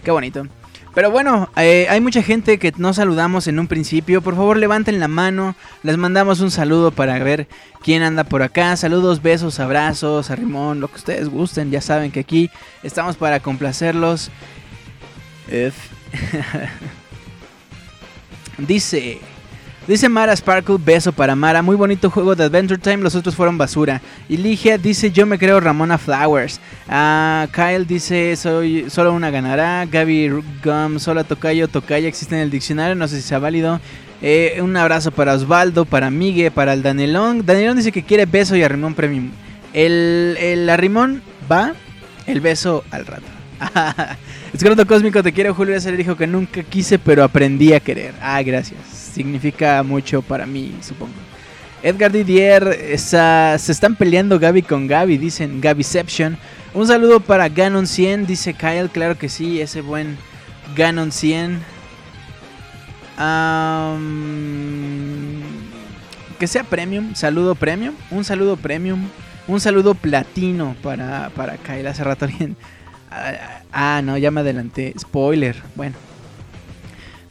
[0.05, 0.47] qué bonito.
[0.95, 4.23] Pero bueno, eh, hay mucha gente que no saludamos en un principio.
[4.23, 5.57] Por favor, levanten la mano.
[5.83, 7.49] Les mandamos un saludo para ver
[7.83, 8.77] quién anda por acá.
[8.77, 11.73] Saludos, besos, abrazos, a Rimón, lo que ustedes gusten.
[11.73, 12.49] Ya saben que aquí
[12.85, 14.31] estamos para complacerlos.
[18.59, 19.34] Dice.
[19.87, 23.59] Dice Mara Sparkle, beso para Mara, muy bonito juego de Adventure Time, los otros fueron
[23.59, 24.01] basura.
[24.31, 26.59] Y Ligia dice, yo me creo Ramona Flowers.
[26.89, 29.85] Ah, Kyle dice, soy solo una ganará.
[29.85, 30.31] Gaby
[30.65, 33.79] Gum, solo Tocayo, Tocaya, existe en el diccionario, no sé si sea válido.
[34.23, 37.45] Eh, un abrazo para Osvaldo, para Migue, para el Danielón.
[37.45, 39.33] Danielón dice que quiere beso y arrimón premium.
[39.75, 41.21] El, el arrimón
[41.51, 41.75] va,
[42.27, 43.27] el beso al rato.
[44.55, 48.15] Escroto Cósmico, te quiero, Julio César dijo que nunca quise, pero aprendí a querer.
[48.23, 49.04] Ah, gracias.
[49.15, 51.13] Significa mucho para mí, supongo.
[51.83, 56.37] Edgar Didier, esa- se están peleando Gaby con Gaby, dicen Gabyception.
[56.73, 60.17] Un saludo para Ganon 100, dice Kyle, claro que sí, ese buen
[60.75, 61.61] Ganon 100.
[63.17, 64.03] Am,
[66.39, 69.09] que sea premium, saludo premium, un saludo premium,
[69.47, 71.87] un saludo platino para, para Kyle.
[71.87, 72.57] Hace rato alguien...
[73.11, 74.93] Ah, ah, no, ya me adelanté.
[74.99, 75.63] Spoiler.
[75.77, 75.95] Bueno.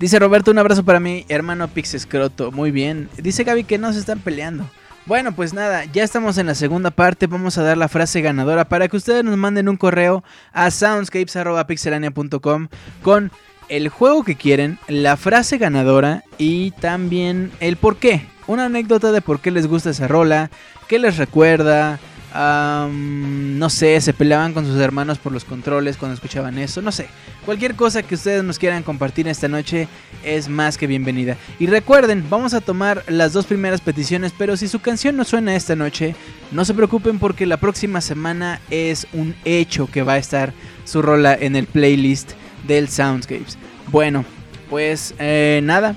[0.04, 2.52] Dice Roberto, un abrazo para mi hermano Pix Escroto.
[2.52, 3.08] Muy bien.
[3.18, 4.70] Dice Gaby que no se están peleando.
[5.06, 7.26] Bueno, pues nada, ya estamos en la segunda parte.
[7.26, 12.68] Vamos a dar la frase ganadora para que ustedes nos manden un correo a soundscapes.pixelania.com
[13.02, 13.32] con
[13.70, 18.28] el juego que quieren, la frase ganadora y también el por qué.
[18.46, 20.52] Una anécdota de por qué les gusta esa rola,
[20.90, 21.98] qué les recuerda.
[22.34, 27.08] No sé, se peleaban con sus hermanos por los controles cuando escuchaban eso, no sé.
[27.46, 29.88] Cualquier cosa que ustedes nos quieran compartir esta noche
[30.24, 31.38] es más que bienvenida.
[31.60, 35.56] Y recuerden, vamos a tomar las dos primeras peticiones, pero si su canción no suena
[35.56, 36.16] esta noche,
[36.52, 40.54] no se preocupen porque la próxima semana es un hecho que va a estar
[40.86, 42.32] su rola en el playlist
[42.66, 43.58] del Soundscapes.
[43.92, 44.26] Bueno,
[44.70, 45.96] pues eh, nada,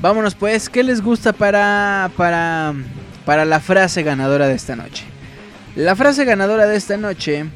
[0.00, 0.68] vámonos pues.
[0.68, 2.74] ¿Qué les gusta para, para,
[3.24, 5.11] para la frase ganadora de esta noche?
[5.76, 7.46] La frase ganadora de esta noche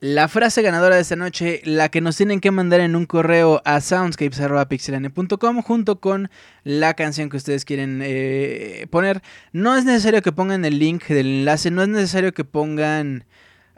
[0.00, 3.60] la frase ganadora de esta noche, la que nos tienen que mandar en un correo
[3.64, 6.30] a soundscapes.pixelane.com junto con
[6.62, 9.22] la canción que ustedes quieren eh, poner.
[9.52, 13.24] No es necesario que pongan el link del enlace, no es necesario que pongan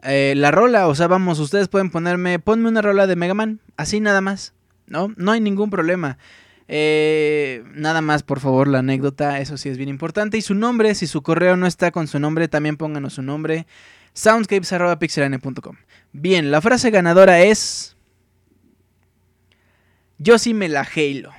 [0.03, 0.89] eh, la rola.
[0.89, 4.53] O sea, vamos, ustedes pueden ponerme, ponme una rola de Mega Man, así nada más.
[4.87, 6.19] No, no hay ningún problema.
[6.73, 10.39] Eh, nada más, por favor, la anécdota, eso sí es bien importante.
[10.39, 13.67] Y su nombre, si su correo no está con su nombre, también pónganos su nombre.
[14.13, 15.77] Soundscapes.pixelane.com.
[16.13, 17.97] Bien, la frase ganadora es.
[20.19, 21.33] Yo sí me la halo.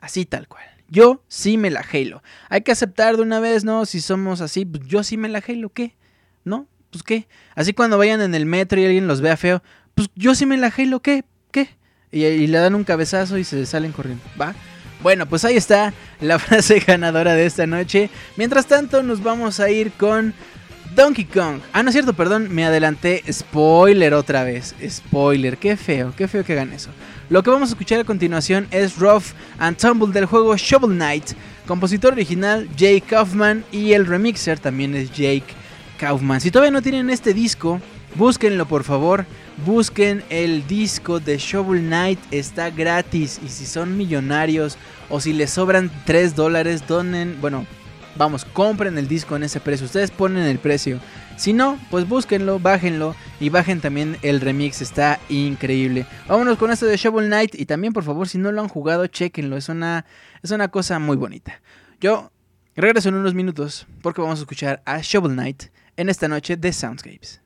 [0.00, 0.64] Así tal cual.
[0.88, 2.22] Yo sí me la halo.
[2.48, 3.84] Hay que aceptar de una vez, ¿no?
[3.84, 5.94] Si somos así, pues yo sí me la halo, ¿qué?
[6.42, 6.68] ¿No?
[6.90, 7.28] Pues qué.
[7.54, 9.62] Así cuando vayan en el metro y alguien los vea feo,
[9.94, 11.26] pues yo sí me la halo, ¿qué?
[11.52, 11.68] ¿Qué?
[12.12, 14.54] Y, le dan un cabezazo y se salen corriendo, ¿va?
[15.00, 18.10] Bueno, pues ahí está la frase ganadora de esta noche.
[18.36, 20.34] Mientras tanto, nos vamos a ir con
[20.96, 21.60] Donkey Kong.
[21.72, 23.22] Ah, no es cierto, perdón, me adelanté.
[23.30, 24.74] Spoiler otra vez.
[24.88, 26.90] Spoiler, qué feo, qué feo que hagan eso.
[27.28, 29.26] Lo que vamos a escuchar a continuación es Rough
[29.60, 31.30] and Tumble del juego Shovel Knight.
[31.64, 35.44] Compositor original Jake Kaufman y el remixer también es Jake
[35.96, 36.40] Kaufman.
[36.40, 37.80] Si todavía no tienen este disco,
[38.16, 39.26] búsquenlo por favor.
[39.64, 43.40] Busquen el disco de Shovel Knight, está gratis.
[43.44, 47.66] Y si son millonarios o si les sobran 3 dólares, donen, bueno,
[48.16, 49.86] vamos, compren el disco en ese precio.
[49.86, 50.98] Ustedes ponen el precio.
[51.36, 56.06] Si no, pues búsquenlo, bájenlo y bajen también el remix, está increíble.
[56.28, 59.06] Vámonos con esto de Shovel Knight y también por favor si no lo han jugado,
[59.06, 60.04] chequenlo, es una,
[60.42, 61.62] es una cosa muy bonita.
[61.98, 62.30] Yo
[62.76, 65.64] regreso en unos minutos porque vamos a escuchar a Shovel Knight
[65.96, 67.40] en esta noche de Soundscapes.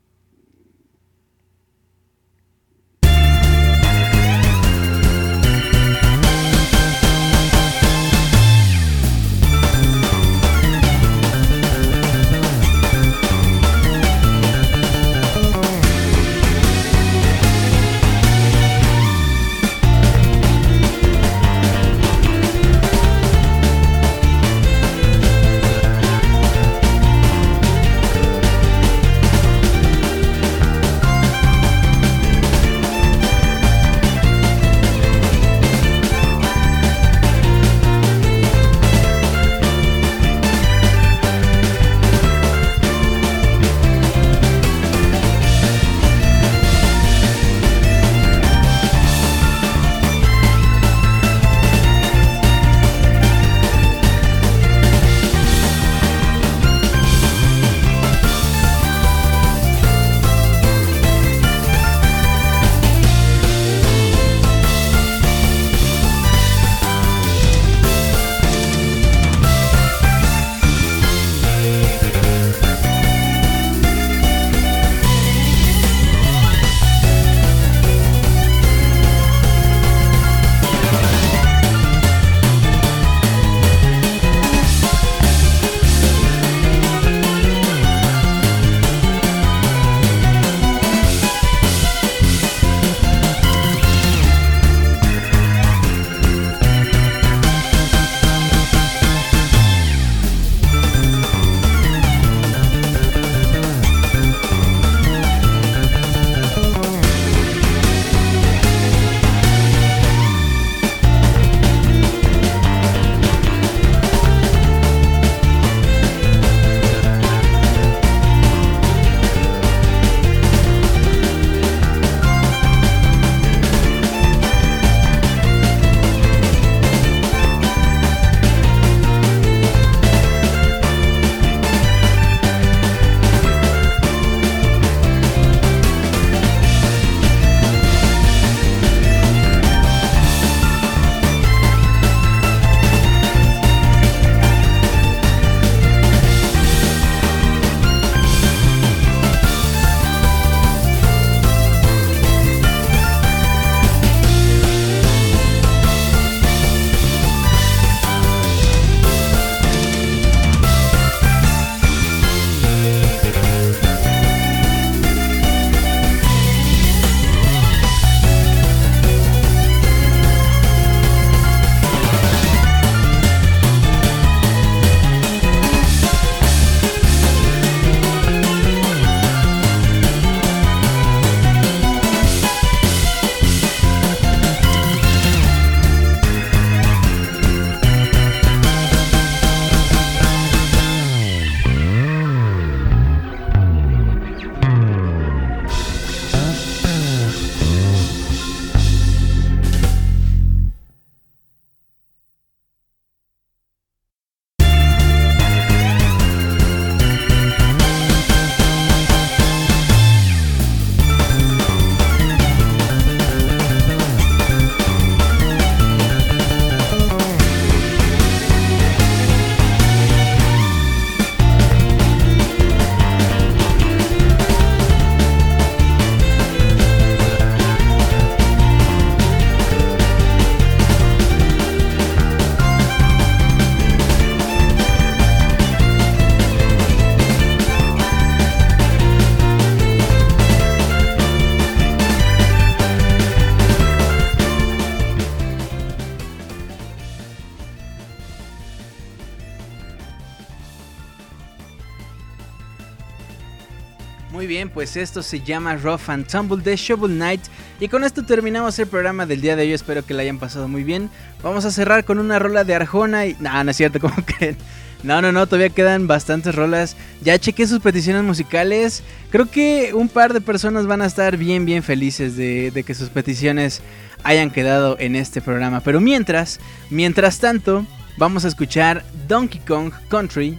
[254.95, 257.41] Pues esto se llama Rough and Tumble de Shovel Knight.
[257.80, 259.72] Y con esto terminamos el programa del día de hoy.
[259.72, 261.11] Espero que la hayan pasado muy bien.
[261.42, 263.37] Vamos a cerrar con una rola de Arjona y.
[263.41, 264.54] No, no es cierto, como que.
[265.03, 266.96] No, no, no, todavía quedan bastantes rolas.
[267.22, 269.03] Ya chequé sus peticiones musicales.
[269.30, 272.95] Creo que un par de personas van a estar bien, bien felices de, de que
[272.95, 273.83] sus peticiones
[274.22, 275.80] hayan quedado en este programa.
[275.80, 277.84] Pero mientras, mientras tanto,
[278.16, 280.57] vamos a escuchar Donkey Kong Country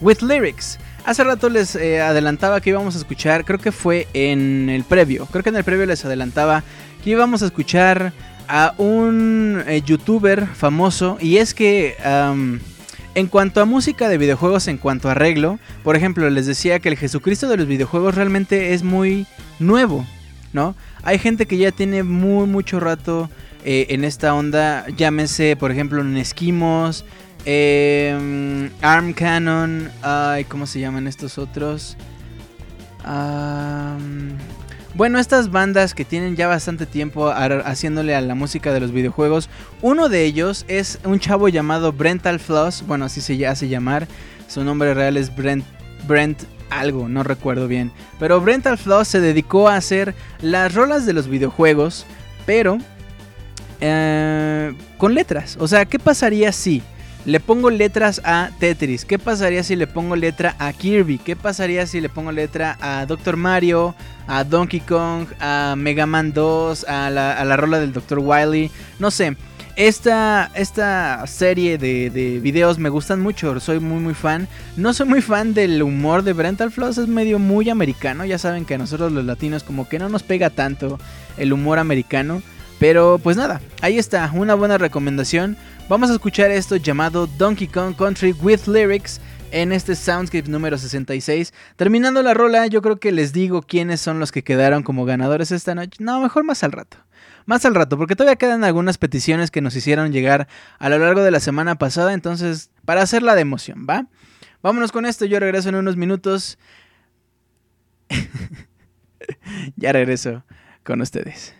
[0.00, 0.78] with Lyrics.
[1.04, 5.26] Hace rato les eh, adelantaba que íbamos a escuchar, creo que fue en el previo,
[5.26, 6.64] creo que en el previo les adelantaba
[7.02, 8.12] que íbamos a escuchar
[8.48, 11.96] a un eh, youtuber famoso y es que
[13.14, 16.88] en cuanto a música de videojuegos, en cuanto a arreglo, por ejemplo, les decía que
[16.88, 19.26] el Jesucristo de los videojuegos realmente es muy
[19.58, 20.04] nuevo,
[20.52, 20.74] ¿no?
[21.02, 23.30] Hay gente que ya tiene muy mucho rato
[23.64, 27.04] eh, en esta onda, llámese por ejemplo en Esquimos,
[27.44, 31.96] eh, Arm Cannon, ay, ¿cómo se llaman estos otros?
[34.94, 39.50] Bueno, estas bandas que tienen ya bastante tiempo haciéndole a la música de los videojuegos.
[39.82, 44.06] Uno de ellos es un chavo llamado Brental Floss, bueno, así se hace llamar.
[44.48, 45.64] Su nombre real es Brent,
[46.06, 47.90] Brent algo, no recuerdo bien.
[48.20, 52.06] Pero Brental Floss se dedicó a hacer las rolas de los videojuegos,
[52.46, 52.78] pero
[53.80, 55.56] eh, con letras.
[55.58, 56.82] O sea, ¿qué pasaría si
[57.24, 59.04] le pongo letras a Tetris?
[59.04, 61.18] ¿Qué pasaría si le pongo letra a Kirby?
[61.18, 63.94] ¿Qué pasaría si le pongo letra a Doctor Mario,
[64.26, 68.18] a Donkey Kong, a Mega Man 2, a la, a la rola del Dr.
[68.18, 68.70] Wily?
[68.98, 69.36] No sé.
[69.76, 74.46] Esta, esta serie de, de, videos me gustan mucho, soy muy muy fan.
[74.76, 78.24] No soy muy fan del humor de Brental Floss, es medio muy americano.
[78.24, 81.00] Ya saben que a nosotros los latinos como que no nos pega tanto
[81.38, 82.40] el humor americano.
[82.86, 85.56] Pero pues nada, ahí está, una buena recomendación.
[85.88, 91.54] Vamos a escuchar esto llamado Donkey Kong Country with Lyrics en este Soundscape número 66.
[91.76, 95.50] Terminando la rola, yo creo que les digo quiénes son los que quedaron como ganadores
[95.50, 95.96] esta noche.
[95.98, 96.98] No, mejor más al rato.
[97.46, 100.46] Más al rato, porque todavía quedan algunas peticiones que nos hicieron llegar
[100.78, 102.12] a lo largo de la semana pasada.
[102.12, 104.08] Entonces, para hacerla de emoción, ¿va?
[104.62, 106.58] Vámonos con esto, yo regreso en unos minutos.
[109.76, 110.44] ya regreso
[110.82, 111.54] con ustedes.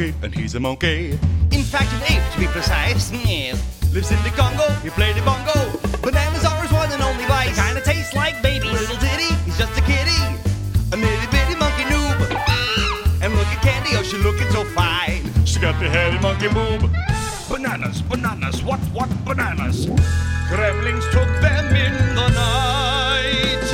[0.00, 1.10] And he's a monkey.
[1.52, 3.12] In fact, an ape to be precise.
[3.12, 3.60] Yes.
[3.92, 5.52] Lives in the Congo, he played the bongo.
[6.00, 7.54] Bananas are his one and only vice.
[7.60, 8.66] Kinda tastes like baby.
[8.68, 10.16] Little ditty, he's just a kitty.
[10.92, 12.16] A nitty bitty monkey noob.
[12.32, 13.20] Ah!
[13.22, 15.22] And look at Candy, oh, she looking so fine.
[15.44, 16.90] She got the hairy monkey boob.
[17.50, 19.84] Bananas, bananas, what, what bananas?
[20.48, 23.66] Gremlings took them in the night.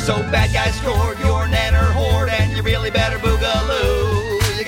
[0.00, 4.07] So bad guys scored your nanner horde, and you really better boogaloo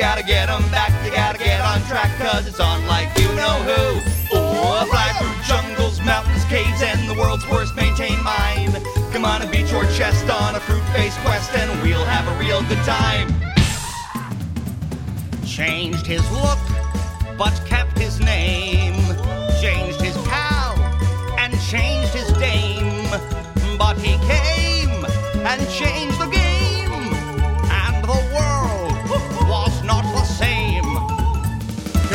[0.01, 3.53] gotta get them back, you gotta get on track, cause it's on like you know
[3.69, 4.01] who.
[4.33, 8.81] Oh, fly through jungles, mountains, caves, and the world's worst maintained mind.
[9.13, 12.63] Come on and beat your chest on a fruit-based quest, and we'll have a real
[12.63, 13.29] good time.
[15.45, 16.59] Changed his look,
[17.37, 18.97] but kept his name.
[19.61, 20.79] Changed his pal,
[21.37, 23.11] and changed his dame.
[23.77, 25.05] But he came
[25.45, 26.30] and changed the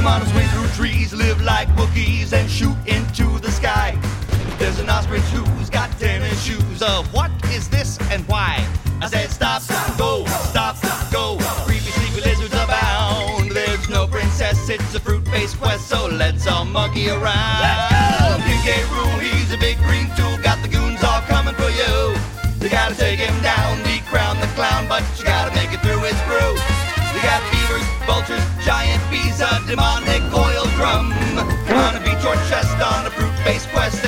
[0.05, 3.97] Come on, swing through trees, live like bookies, and shoot into the sky.
[4.59, 6.83] There's an ostrich who's got tennis shoes.
[6.83, 8.63] Uh, what is this and why?
[9.01, 9.63] I said stop,
[9.97, 11.37] go, stop, stop go.
[11.65, 13.49] Creepy, sleepy lizards abound.
[13.49, 17.61] There's no princess, it's a fruit-based quest, so let's all monkey around.
[17.65, 18.93] Let's go!
[18.93, 22.13] Room, he's a big green tool, got the goons all coming for you.
[22.61, 26.21] You gotta take him down, decrown the clown, but you gotta make it through his
[26.29, 26.53] crew.
[27.15, 27.54] You got beavers, vultures,
[28.65, 31.13] giant bees, a demonic oil drum.
[31.13, 34.04] And beat your chest on a fruit-based quest,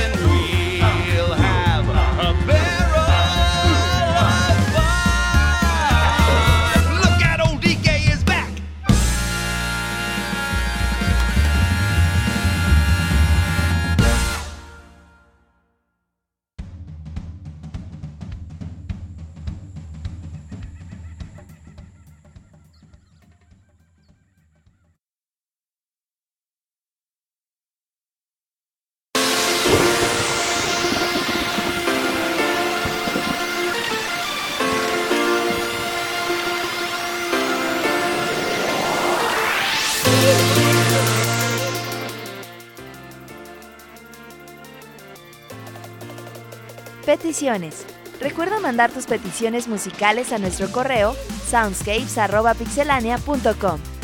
[48.19, 51.15] Recuerda mandar tus peticiones musicales a nuestro correo
[51.49, 53.96] soundscapes.pixelania.com.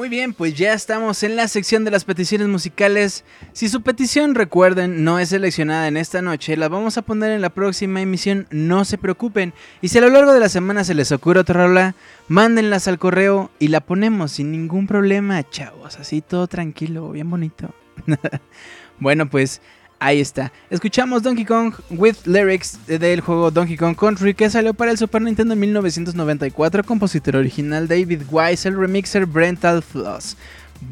[0.00, 3.22] Muy bien, pues ya estamos en la sección de las peticiones musicales.
[3.52, 7.42] Si su petición, recuerden, no es seleccionada en esta noche, la vamos a poner en
[7.42, 9.52] la próxima emisión, no se preocupen.
[9.82, 11.94] Y si a lo largo de la semana se les ocurre otra rola,
[12.28, 15.98] mándenlas al correo y la ponemos sin ningún problema, chavos.
[15.98, 17.74] Así todo tranquilo, bien bonito.
[19.00, 19.60] bueno, pues
[20.02, 20.50] Ahí está.
[20.70, 25.20] Escuchamos Donkey Kong with Lyrics del juego Donkey Kong Country que salió para el Super
[25.20, 30.38] Nintendo en 1994, compositor original David Wise, el remixer Brental Floss.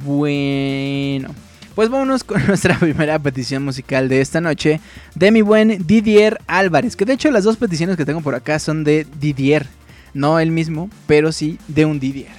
[0.05, 1.35] Bueno,
[1.75, 4.79] pues vámonos con nuestra primera petición musical de esta noche
[5.15, 8.59] de mi buen Didier Álvarez, que de hecho las dos peticiones que tengo por acá
[8.59, 9.67] son de Didier,
[10.13, 12.37] no el mismo, pero sí de un Didier.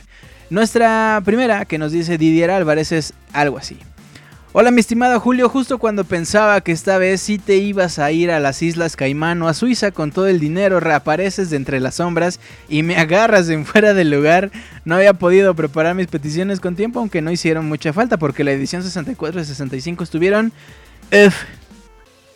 [0.51, 3.79] Nuestra primera que nos dice Didier Álvarez es algo así.
[4.51, 8.31] Hola mi estimado Julio, justo cuando pensaba que esta vez sí te ibas a ir
[8.31, 11.95] a las Islas Caimán o a Suiza con todo el dinero, reapareces de entre las
[11.95, 14.49] sombras y me agarras en fuera del lugar.
[14.85, 18.51] No había podido preparar mis peticiones con tiempo, aunque no hicieron mucha falta porque la
[18.51, 20.51] edición 64 y 65 estuvieron...
[21.11, 21.45] F,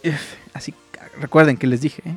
[0.03, 0.75] F, así,
[1.19, 2.15] recuerden que les dije, ¿eh?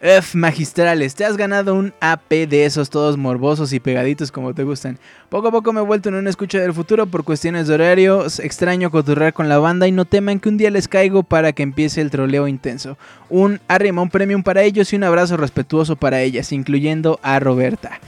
[0.00, 4.62] F magistrales, te has ganado un AP de esos todos morbosos y pegaditos como te
[4.62, 4.98] gustan.
[5.30, 8.26] Poco a poco me he vuelto en una escucha del futuro por cuestiones de horario,
[8.26, 11.62] extraño coturrar con la banda y no teman que un día les caigo para que
[11.62, 12.98] empiece el troleo intenso.
[13.30, 17.98] Un arrimón premium para ellos y un abrazo respetuoso para ellas, incluyendo a Roberta.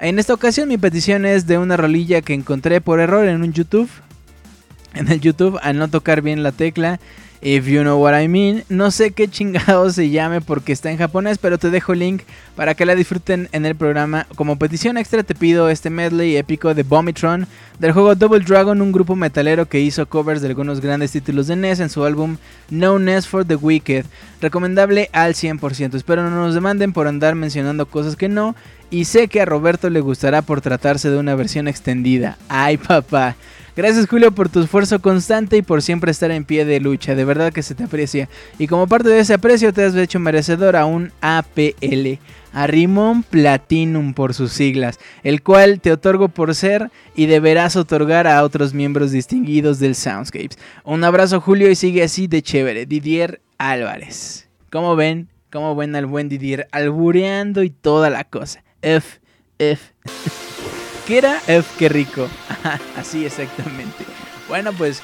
[0.00, 3.52] En esta ocasión mi petición es de una rolilla que encontré por error en un
[3.52, 3.90] YouTube.
[4.94, 7.00] En el YouTube al no tocar bien la tecla
[7.46, 10.96] If you know what I mean, no sé qué chingado se llame porque está en
[10.96, 12.22] japonés, pero te dejo el link
[12.56, 14.26] para que la disfruten en el programa.
[14.34, 17.46] Como petición extra te pido este medley épico de Vomitron
[17.78, 21.56] del juego Double Dragon, un grupo metalero que hizo covers de algunos grandes títulos de
[21.56, 22.38] NES en su álbum
[22.70, 24.06] No NES for the Wicked.
[24.40, 25.96] Recomendable al 100%.
[25.96, 28.56] Espero no nos demanden por andar mencionando cosas que no.
[28.88, 32.38] Y sé que a Roberto le gustará por tratarse de una versión extendida.
[32.48, 33.36] Ay papá.
[33.76, 37.24] Gracias Julio por tu esfuerzo constante y por siempre estar en pie de lucha, de
[37.24, 38.28] verdad que se te aprecia.
[38.56, 42.20] Y como parte de ese aprecio te has hecho merecedor a un APL,
[42.52, 48.28] a Rimón Platinum por sus siglas, el cual te otorgo por ser y deberás otorgar
[48.28, 50.56] a otros miembros distinguidos del Soundscapes.
[50.84, 54.48] Un abrazo Julio y sigue así de chévere, Didier Álvarez.
[54.70, 55.28] ¿Cómo ven?
[55.50, 58.62] ¿Cómo ven al buen Didier albureando y toda la cosa?
[58.82, 59.18] F,
[59.58, 59.92] F.
[61.06, 61.38] ¿Qué era?
[61.46, 62.28] F, qué rico.
[62.96, 64.06] Así exactamente.
[64.48, 65.02] Bueno, pues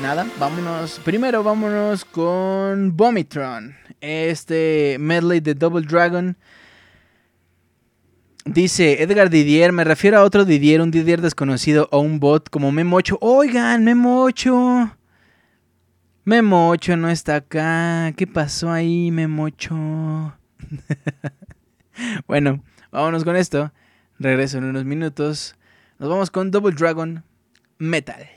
[0.00, 1.00] nada, vámonos.
[1.04, 3.74] Primero vámonos con Vomitron.
[4.00, 6.36] Este medley de Double Dragon.
[8.44, 12.70] Dice Edgar Didier, me refiero a otro Didier, un Didier desconocido o un bot como
[12.70, 13.18] Memocho.
[13.20, 14.96] Oigan, Memocho.
[16.24, 18.12] Memocho no está acá.
[18.16, 19.74] ¿Qué pasó ahí, Memocho?
[22.28, 22.62] bueno,
[22.92, 23.72] vámonos con esto.
[24.22, 25.56] Regreso en unos minutos.
[25.98, 27.24] Nos vamos con Double Dragon
[27.78, 28.31] Metal.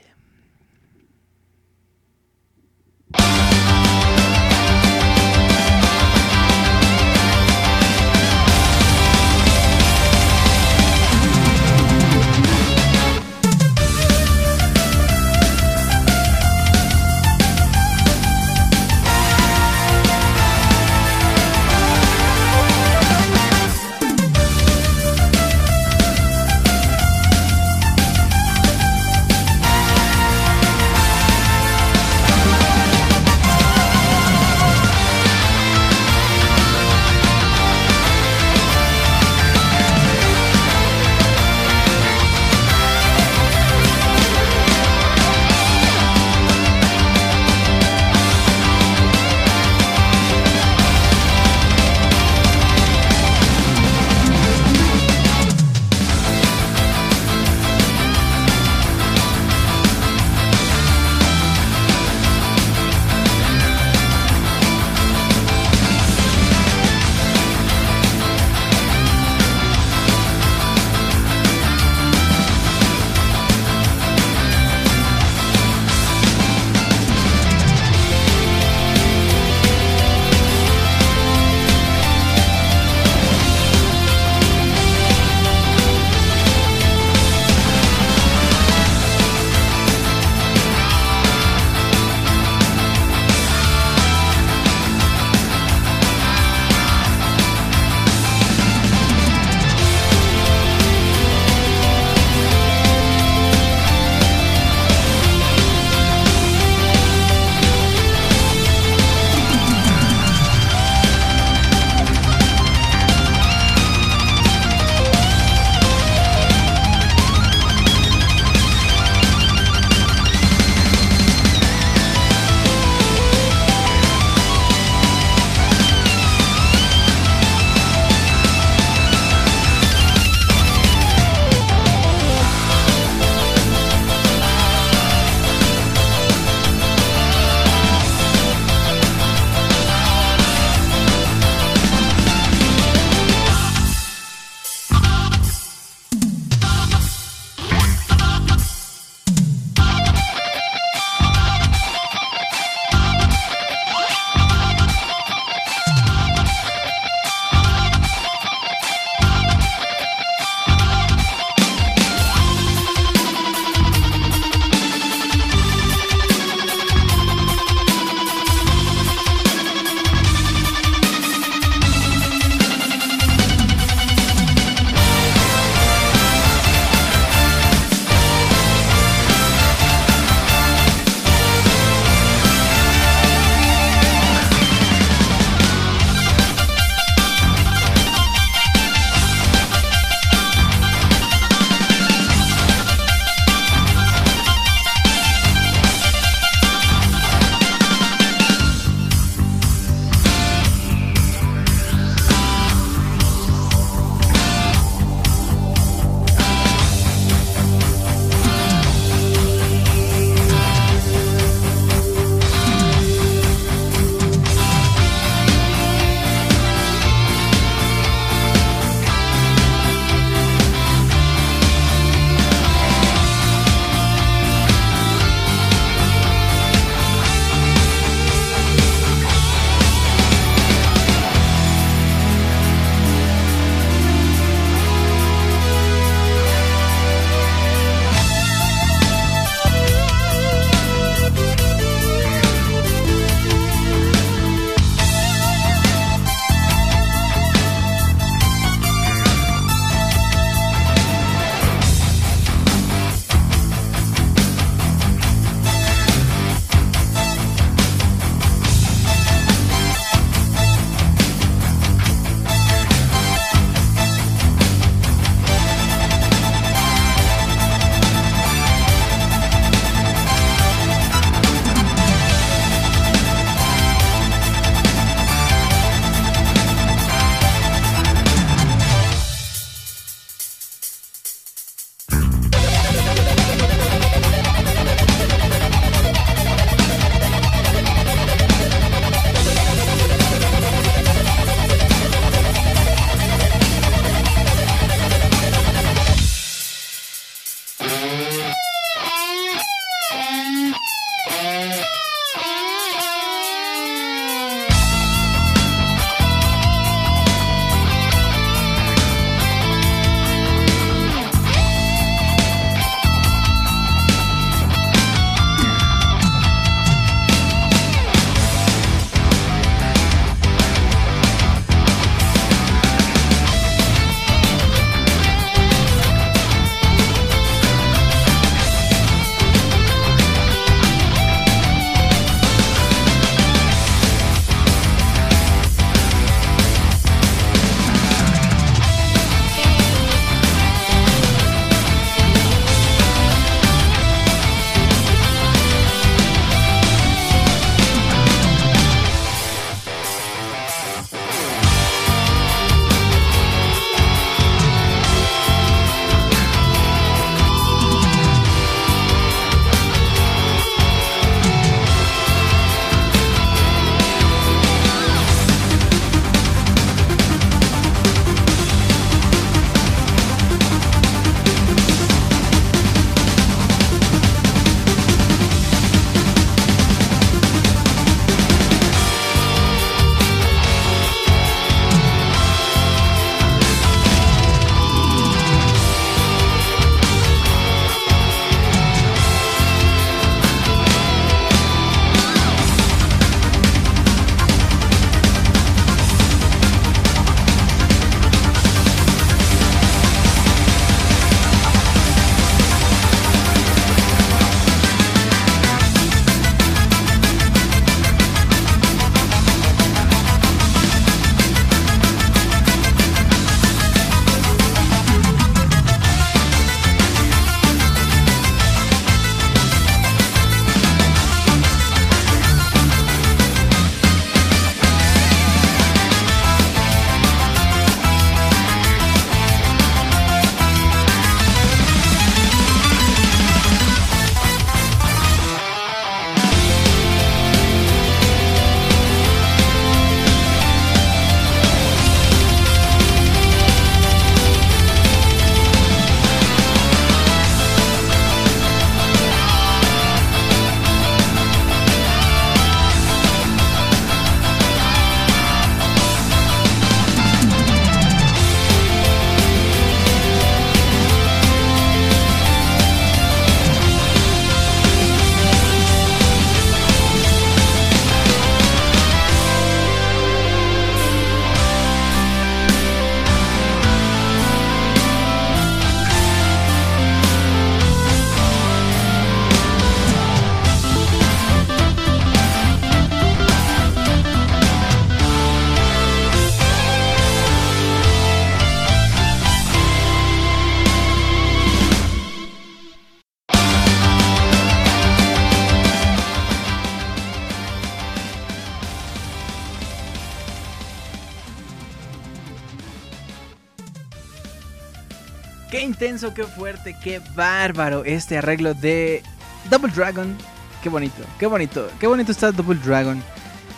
[506.16, 509.22] intenso, qué fuerte, qué bárbaro este arreglo de
[509.70, 510.34] Double Dragon.
[510.82, 513.22] Qué bonito, qué bonito, qué bonito está Double Dragon.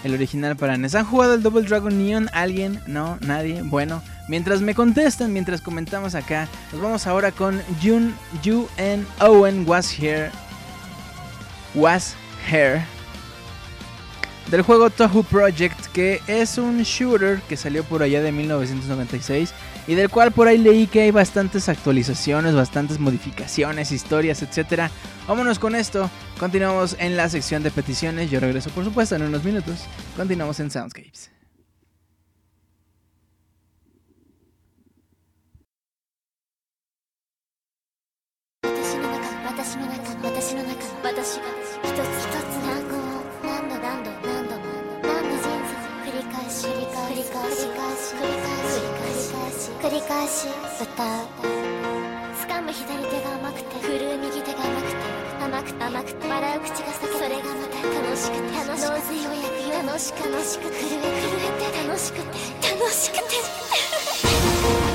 [0.05, 0.95] El original para NES.
[0.95, 2.29] ¿Han jugado el Double Dragon Neon?
[2.33, 2.81] ¿Alguien?
[2.87, 3.19] ¿No?
[3.23, 3.63] ¿Nadie?
[3.63, 9.65] Bueno, mientras me contestan, mientras comentamos acá, nos vamos ahora con Jun, Yu and Owen
[9.67, 10.31] Was Here.
[11.75, 12.15] Was
[12.49, 12.85] Here.
[14.49, 19.53] Del juego Tohu Project, que es un shooter que salió por allá de 1996
[19.89, 24.91] y del cual por ahí leí que hay bastantes actualizaciones, bastantes modificaciones, historias, etc.
[25.27, 29.43] Vámonos con esto, continuamos en la sección de peticiones, yo regreso por supuesto en unos
[29.43, 31.38] minutos, continuamos en Soundscapes.
[50.81, 50.87] 歌う
[52.47, 55.85] 掴む左手が甘くて振るう右手が甘くて甘くて。
[55.85, 56.29] 甘くて。
[56.29, 58.55] 笑う口が裂けそれがまた楽しくて。
[58.55, 59.23] 楽しくて。
[59.25, 61.89] ようやく楽しく楽しく震え震えて。
[61.89, 62.25] 楽しくて。
[62.71, 64.88] 楽しくて。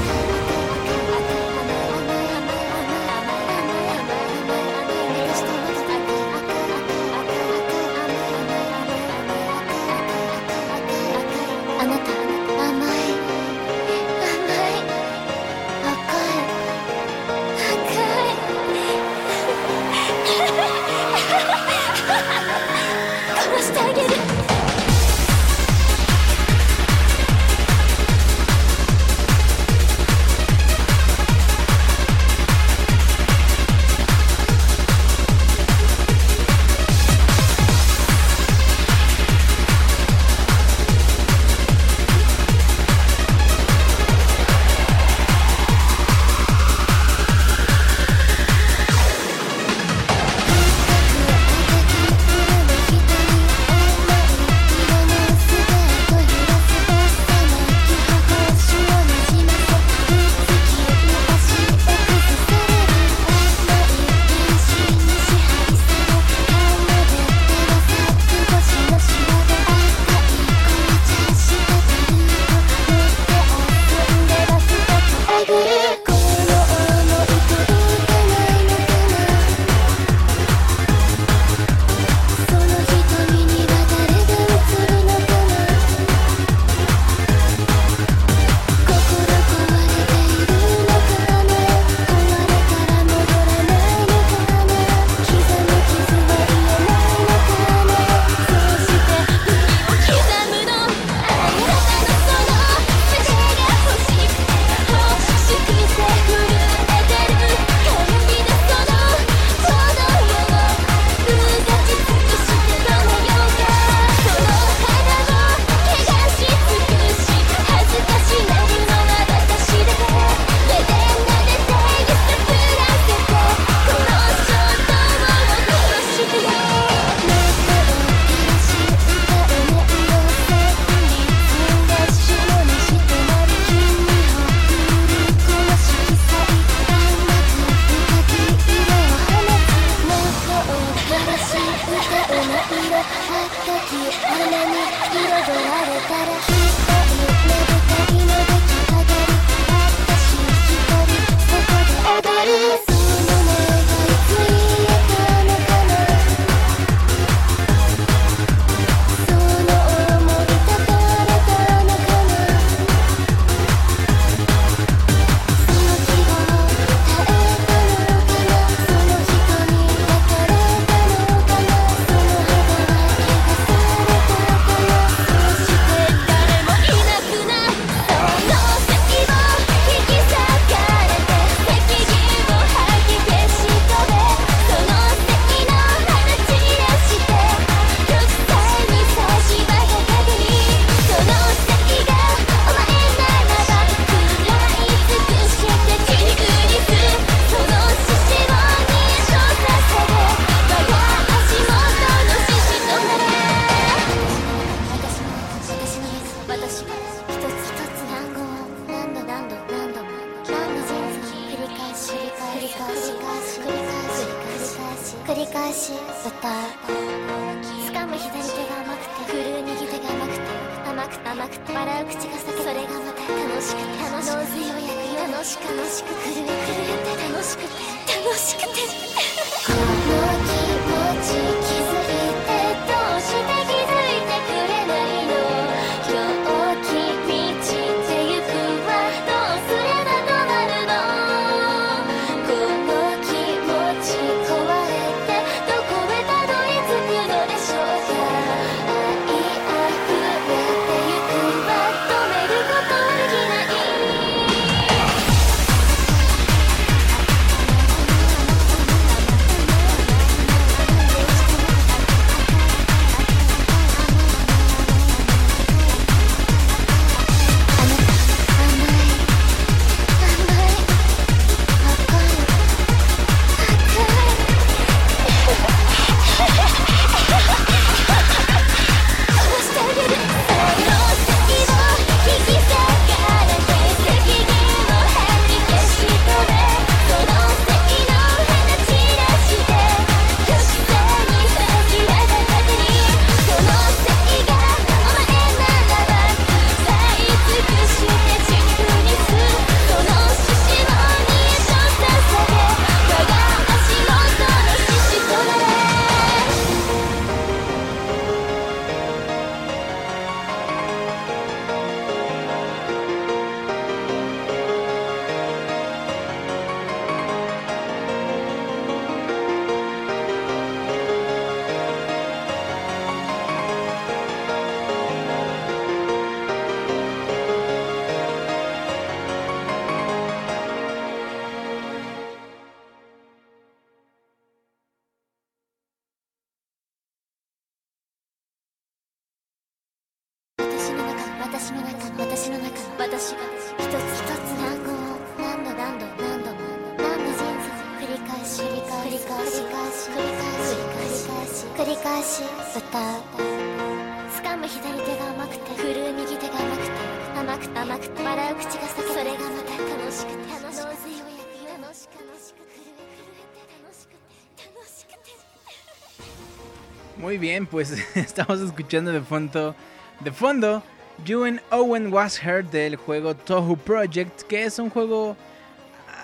[367.70, 369.76] Pues estamos escuchando de fondo,
[370.20, 370.84] de fondo,
[371.26, 375.38] You and Owen Was Heard del juego Tohu Project, que es un juego,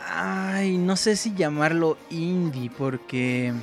[0.07, 3.53] ay, no sé si llamarlo indie, porque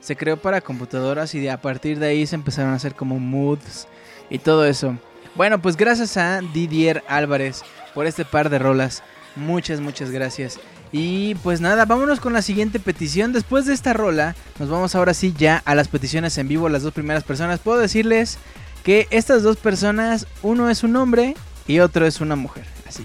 [0.00, 3.18] se creó para computadoras y de, a partir de ahí se empezaron a hacer como
[3.18, 3.88] moods
[4.30, 4.96] y todo eso.
[5.34, 7.62] Bueno, pues gracias a Didier Álvarez
[7.94, 9.02] por este par de rolas.
[9.36, 10.58] Muchas, muchas gracias.
[10.92, 13.32] Y pues nada, vámonos con la siguiente petición.
[13.32, 16.82] Después de esta rola, nos vamos ahora sí ya a las peticiones en vivo, las
[16.82, 17.60] dos primeras personas.
[17.60, 18.38] Puedo decirles
[18.82, 21.36] que estas dos personas, uno es un hombre
[21.66, 22.64] y otro es una mujer.
[22.88, 23.04] Así.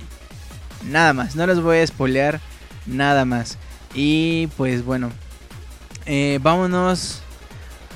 [0.83, 2.39] Nada más, no les voy a spoilear
[2.87, 3.57] nada más.
[3.93, 5.11] Y pues bueno,
[6.05, 7.21] eh, vámonos.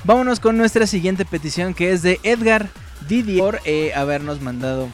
[0.04, 2.70] Vámonos con nuestra siguiente petición que es de Edgar
[3.06, 4.88] Didier por eh, habernos mandado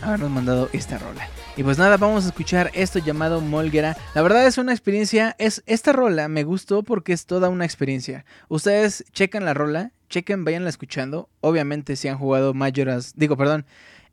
[0.00, 1.28] habernos mandado esta rola.
[1.58, 3.96] Y pues nada, vamos a escuchar esto llamado Molgera.
[4.14, 8.26] La verdad es una experiencia, es esta rola me gustó porque es toda una experiencia.
[8.48, 11.30] Ustedes checan la rola, chequen, vayanla escuchando.
[11.40, 13.64] Obviamente si han jugado Majora's, digo, perdón,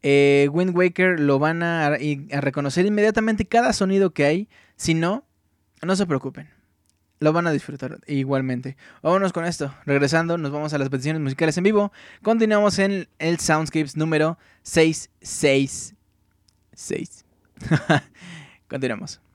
[0.03, 1.98] eh, Wind Waker lo van a, a
[2.40, 4.48] reconocer inmediatamente cada sonido que hay.
[4.78, 5.26] Si no,
[5.82, 6.48] no se preocupen.
[7.20, 8.78] Lo van a disfrutar igualmente.
[9.02, 9.76] Vámonos con esto.
[9.86, 11.91] Regresando, nos vamos a las peticiones musicales en vivo.
[12.22, 17.23] Continuamos en el Soundscapes número 666.
[18.69, 19.32] Continuamos.「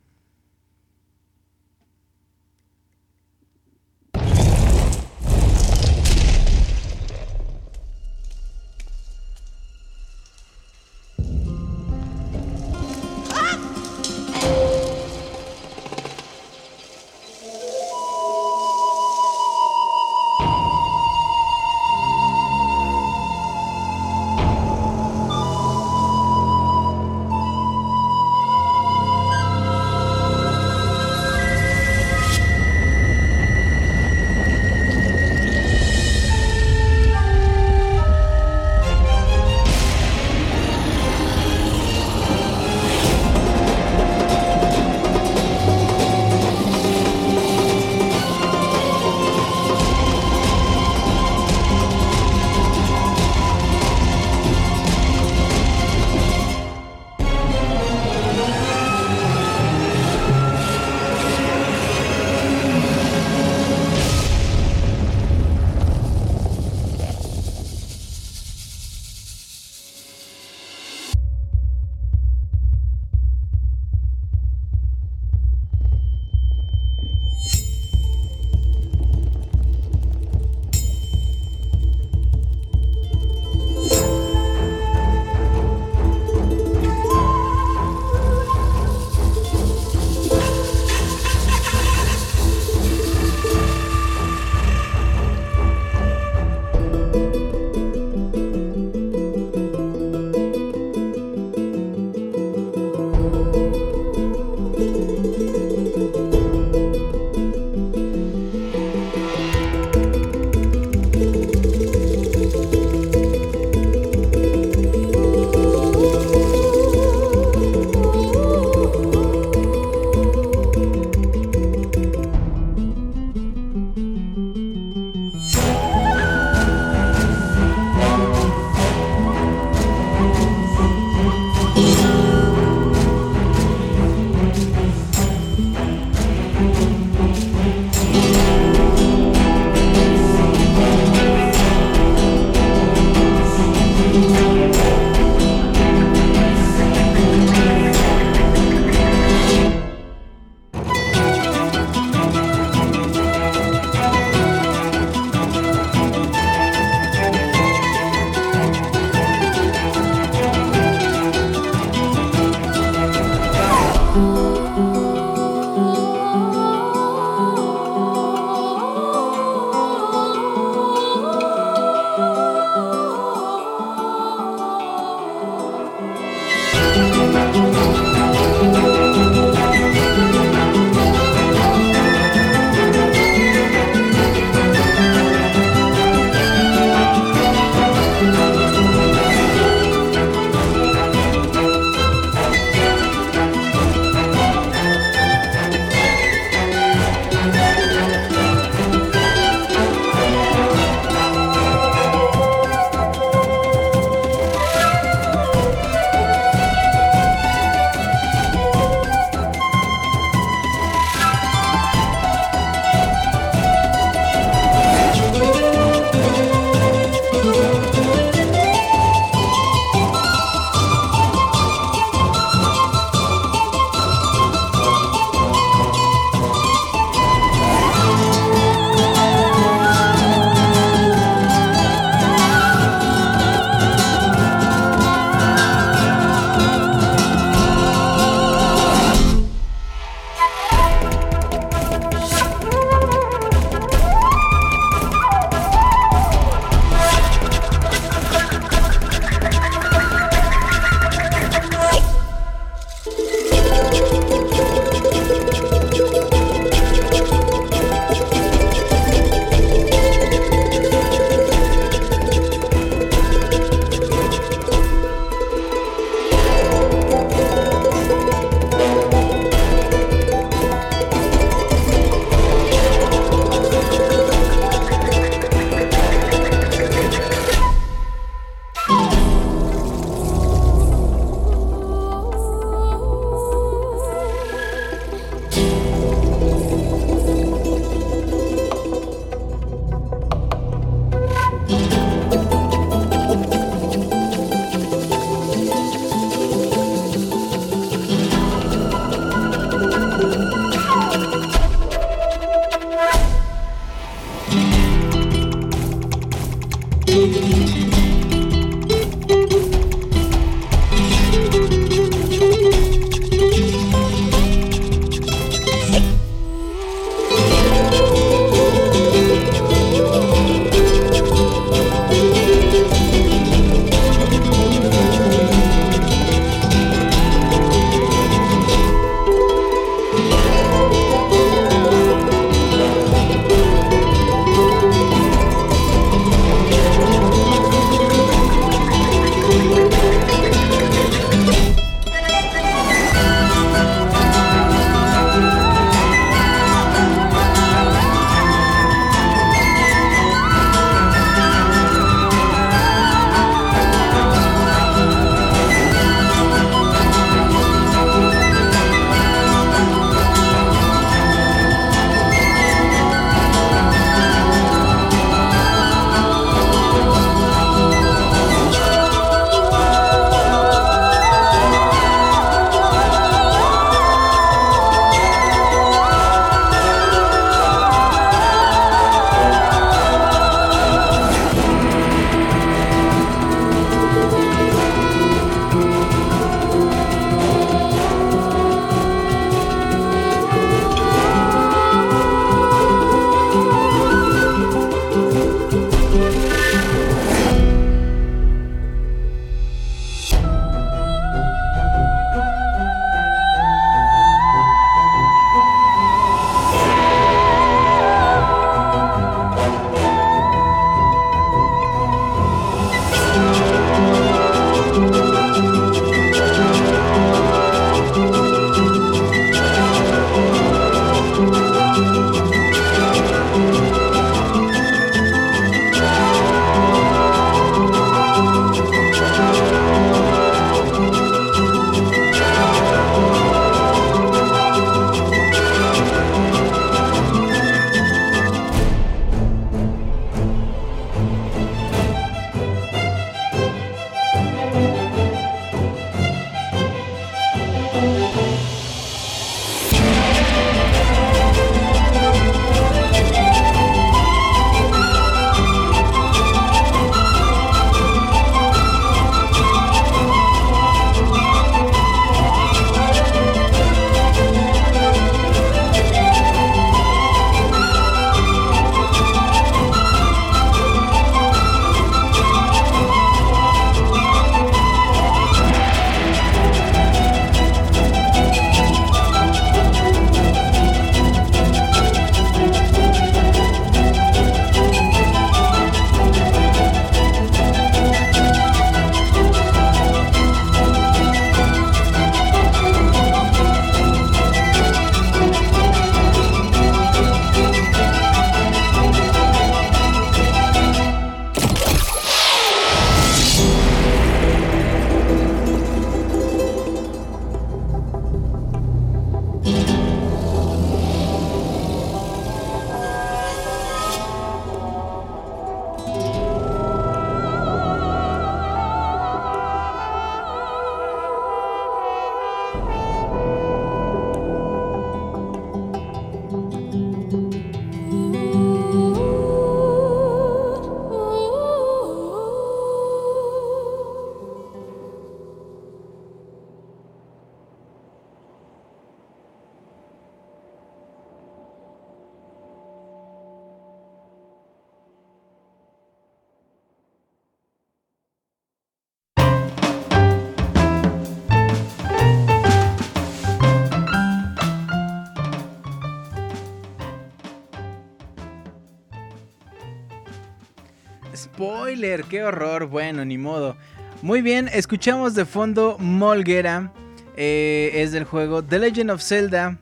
[562.28, 562.86] qué horror.
[562.86, 563.76] Bueno, ni modo.
[564.22, 566.92] Muy bien, escuchamos de fondo Molguera.
[567.36, 569.78] eh, es del juego The Legend of Zelda.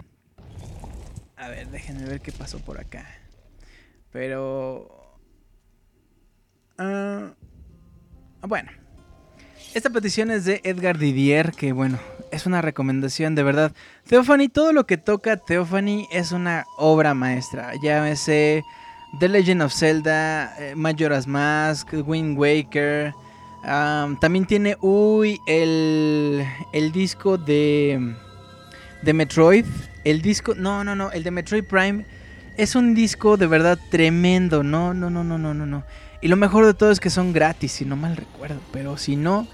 [1.36, 3.06] A ver, déjenme ver qué pasó por acá.
[4.12, 5.18] Pero...
[6.78, 7.32] ah,
[8.42, 8.70] bueno.
[9.74, 11.98] Esta petición es de Edgar Didier, que bueno,
[12.30, 13.72] es una recomendación de verdad.
[14.08, 17.72] Theophany, todo lo que toca Theophany es una obra maestra.
[17.82, 18.62] Llámese
[19.18, 23.14] The Legend of Zelda, eh, Majora's Mask, Wind Waker.
[23.64, 28.14] am, también tiene, uy, el, el disco de,
[29.02, 29.64] de Metroid.
[30.04, 32.04] El disco, no, no, no, el de Metroid Prime
[32.56, 34.62] es un disco de verdad tremendo.
[34.62, 35.82] No, no, no, no, no, no, no.
[36.20, 38.60] Y lo mejor de todo es que son gratis, si no mal recuerdo.
[38.72, 39.46] Pero si no,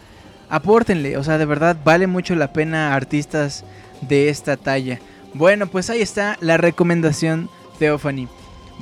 [0.48, 1.16] apórtenle.
[1.16, 3.64] O sea, de verdad vale mucho la pena artistas
[4.00, 4.98] de esta talla.
[5.34, 7.48] Bueno, pues ahí está la recomendación
[7.78, 8.28] Theophany.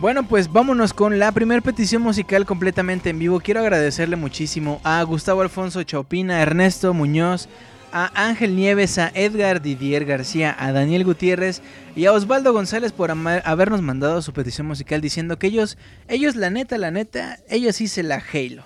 [0.01, 3.39] Bueno, pues vámonos con la primera petición musical completamente en vivo.
[3.39, 7.51] Quiero agradecerle muchísimo a Gustavo Alfonso Chaupina, a Ernesto Muñoz,
[7.93, 11.61] a Ángel Nieves, a Edgar Didier García, a Daniel Gutiérrez
[11.95, 15.77] y a Osvaldo González por habernos mandado su petición musical diciendo que ellos,
[16.09, 18.65] ellos la neta, la neta, ellos sí se la Halo.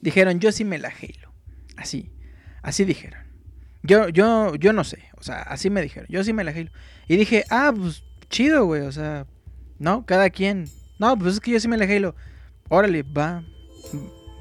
[0.00, 1.30] Dijeron, yo sí me la Halo.
[1.76, 2.10] Así,
[2.62, 3.20] así dijeron.
[3.82, 6.70] Yo, yo, yo no sé, o sea, así me dijeron, yo sí me la Halo.
[7.06, 9.26] Y dije, ah, pues chido, güey, o sea,
[9.80, 10.66] no, cada quien.
[10.98, 12.14] No, pues es que yo sí me la Halo.
[12.68, 13.42] Órale, va,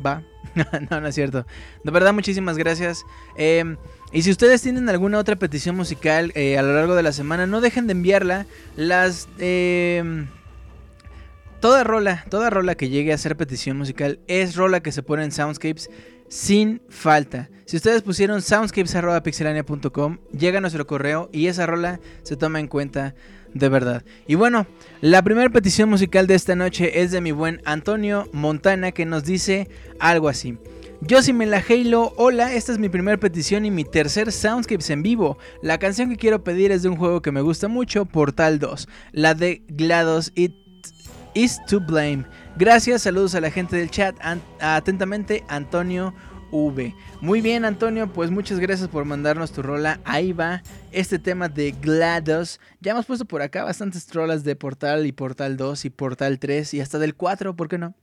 [0.06, 0.22] va.
[0.92, 1.46] no, no es cierto.
[1.84, 3.06] De verdad, muchísimas gracias.
[3.38, 3.78] Eh,
[4.12, 7.48] y si ustedes tienen alguna otra petición musical eh, a lo largo de la semana,
[7.48, 8.46] no dejen de enviarla.
[8.76, 9.30] Las...
[9.40, 10.28] eh,
[11.62, 15.24] toda rola, toda rola que llegue a ser petición musical es rola que se pone
[15.24, 15.90] en Soundscapes
[16.28, 17.50] sin falta.
[17.66, 23.16] Si ustedes pusieron soundscapes.pixelania.com, llega a nuestro correo y esa rola se toma en cuenta
[23.54, 24.04] de verdad.
[24.28, 24.68] Y bueno,
[25.02, 29.24] la primera petición musical de esta noche es de mi buen Antonio Montana que nos
[29.24, 29.68] dice
[30.00, 30.58] algo así.
[31.02, 34.90] Yo si me la Halo, hola, esta es mi primera petición y mi tercer Soundscapes
[34.90, 35.38] en vivo.
[35.62, 38.90] La canción que quiero pedir es de un juego que me gusta mucho, Portal 2,
[39.14, 40.56] la de GLaDOS It
[41.36, 42.26] Is to Blame.
[42.58, 44.14] Gracias, saludos a la gente del chat.
[44.60, 46.14] Atentamente, Antonio
[47.22, 50.00] Muy bien, Antonio, pues muchas gracias por mandarnos tu rola.
[50.04, 52.60] Ahí va este tema de GLaDOS.
[52.82, 56.74] Ya hemos puesto por acá bastantes rolas de Portal y Portal 2 y Portal 3
[56.74, 57.94] y hasta del 4, ¿por qué no?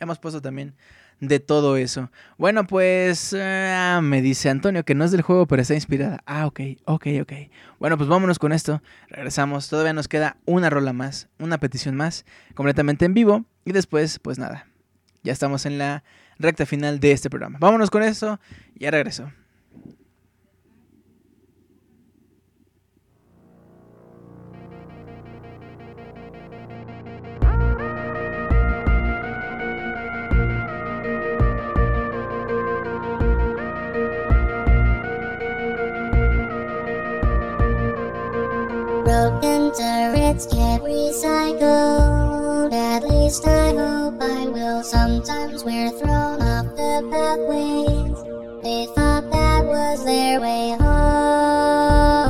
[0.00, 0.74] Hemos puesto también
[1.20, 2.10] de todo eso.
[2.36, 6.20] Bueno, pues ah, me dice Antonio que no es del juego, pero está inspirada.
[6.26, 7.32] Ah, ok, ok, ok.
[7.78, 8.82] Bueno, pues vámonos con esto.
[9.08, 9.68] Regresamos.
[9.68, 13.44] Todavía nos queda una rola más, una petición más, completamente en vivo.
[13.64, 14.66] Y después, pues nada.
[15.22, 16.02] Ya estamos en la
[16.38, 17.58] recta final de este programa.
[17.60, 18.38] Vámonos con esto.
[18.74, 19.30] Ya regreso.
[42.72, 44.82] At least I hope I will.
[44.82, 48.22] Sometimes we're thrown off the pathways.
[48.62, 52.23] They thought that was their way home.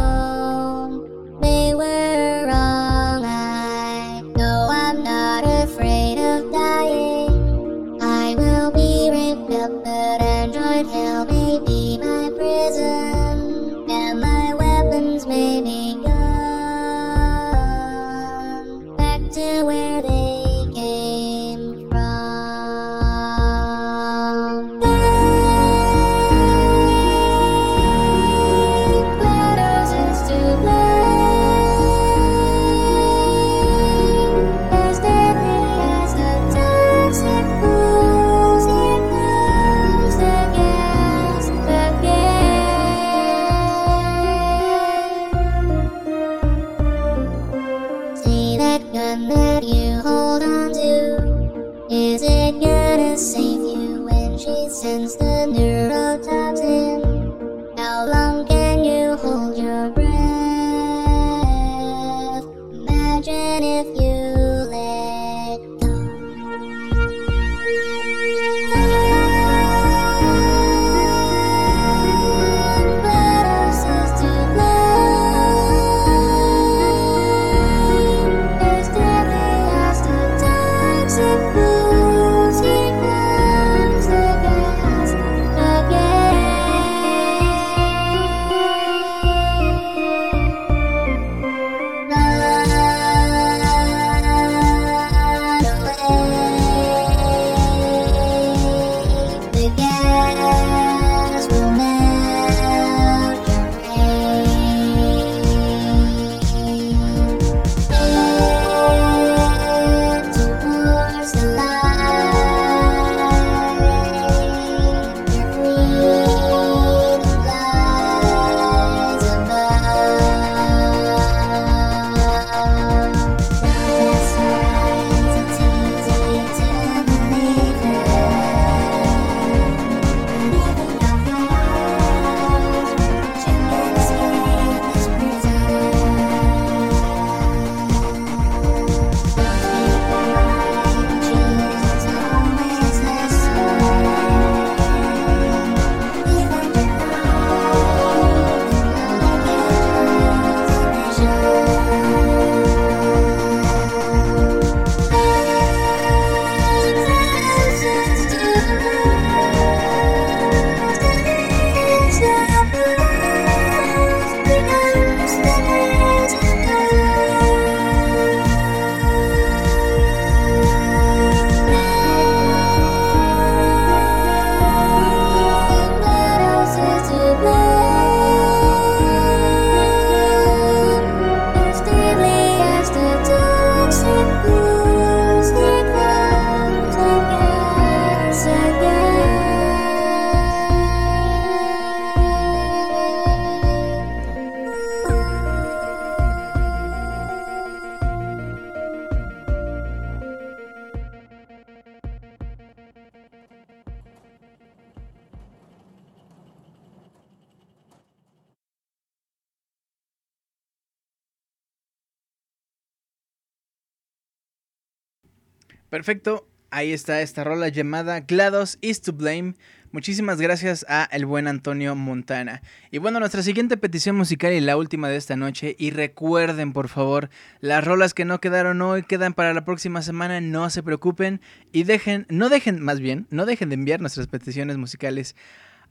[216.05, 219.55] Perfecto, ahí está esta rola llamada GLaDOS is to blame.
[219.91, 222.61] Muchísimas gracias a el buen Antonio Montana.
[222.91, 225.75] Y bueno, nuestra siguiente petición musical y la última de esta noche.
[225.79, 230.43] Y recuerden, por favor, las rolas que no quedaron hoy quedan para la próxima semana.
[230.43, 231.41] No se preocupen
[231.73, 235.37] y dejen, no dejen, más bien, no dejen de enviar nuestras peticiones musicales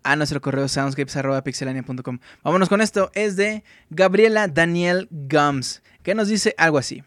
[0.03, 2.19] a nuestro correo soundscapes.pixelania.com.
[2.43, 3.09] Vámonos con esto.
[3.15, 7.03] Es de Gabriela Daniel Gums, que nos dice algo así.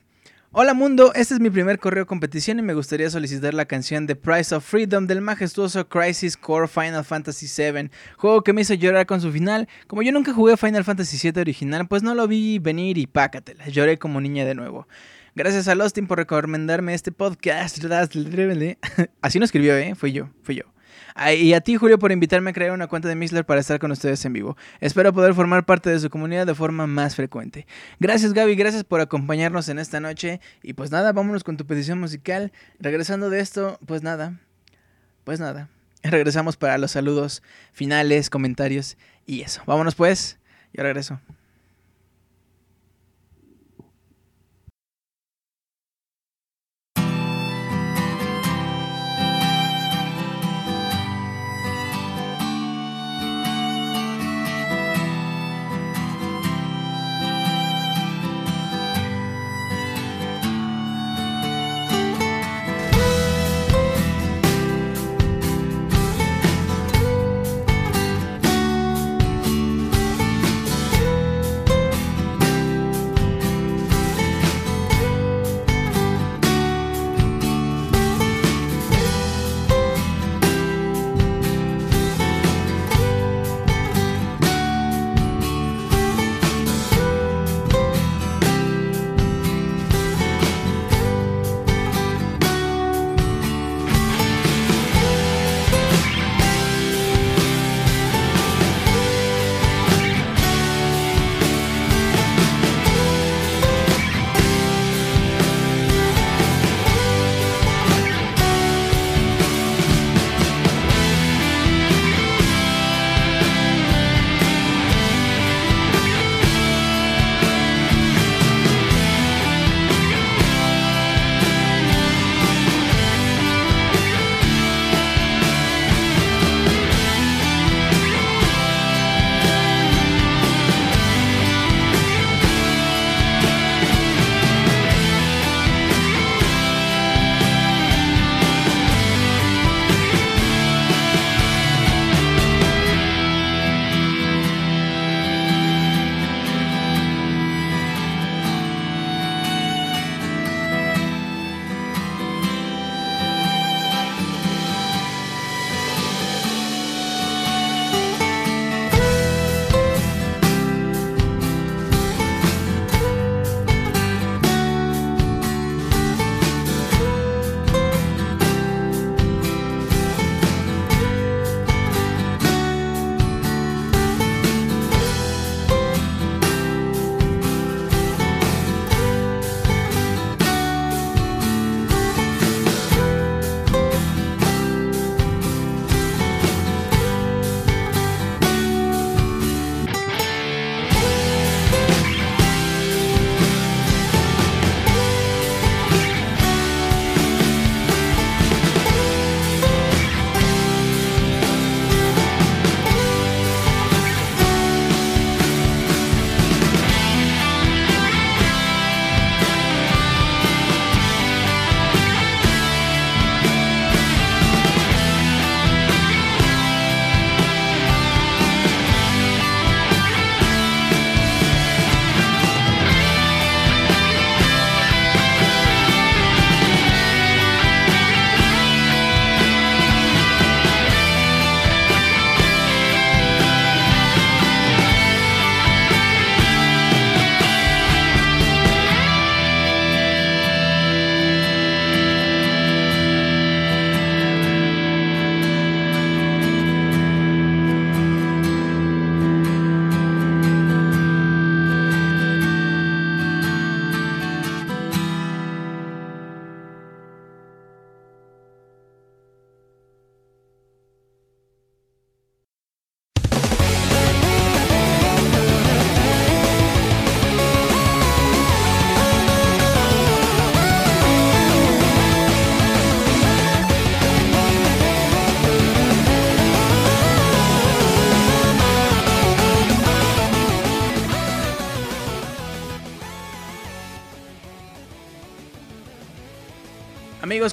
[0.59, 4.16] Hola mundo, este es mi primer correo competición y me gustaría solicitar la canción The
[4.16, 9.05] Price of Freedom del majestuoso Crisis Core Final Fantasy VII, juego que me hizo llorar
[9.05, 9.69] con su final.
[9.87, 13.69] Como yo nunca jugué Final Fantasy VII original, pues no lo vi venir y pácatela,
[13.69, 14.89] lloré como niña de nuevo.
[15.35, 17.77] Gracias a Lostin por recomendarme este podcast.
[19.20, 19.95] Así no escribió, ¿eh?
[19.95, 20.76] Fui yo, fui yo.
[21.32, 23.90] Y a ti, Julio, por invitarme a crear una cuenta de Mixler para estar con
[23.90, 24.56] ustedes en vivo.
[24.80, 27.66] Espero poder formar parte de su comunidad de forma más frecuente.
[27.98, 30.40] Gracias, Gaby, gracias por acompañarnos en esta noche.
[30.62, 32.52] Y pues nada, vámonos con tu petición musical.
[32.78, 34.40] Regresando de esto, pues nada,
[35.24, 35.70] pues nada.
[36.02, 39.62] Regresamos para los saludos finales, comentarios y eso.
[39.66, 40.38] Vámonos pues,
[40.72, 41.35] yo regreso.「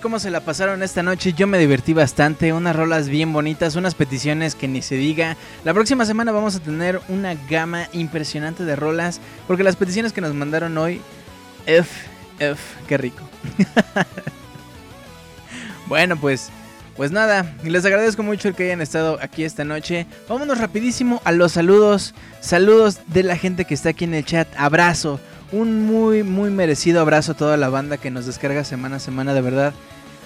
[0.03, 1.31] ¿Cómo se la pasaron esta noche?
[1.31, 5.37] Yo me divertí bastante, unas rolas bien bonitas, unas peticiones que ni se diga.
[5.63, 10.19] La próxima semana vamos a tener una gama impresionante de rolas, porque las peticiones que
[10.19, 10.99] nos mandaron hoy,
[11.67, 11.89] F,
[12.37, 13.23] F, qué rico.
[15.87, 16.49] bueno, pues,
[16.97, 20.05] pues nada, les agradezco mucho el que hayan estado aquí esta noche.
[20.27, 24.49] Vámonos rapidísimo a los saludos, saludos de la gente que está aquí en el chat,
[24.57, 25.21] abrazo.
[25.53, 29.33] Un muy, muy merecido abrazo a toda la banda que nos descarga semana a semana,
[29.33, 29.73] de verdad.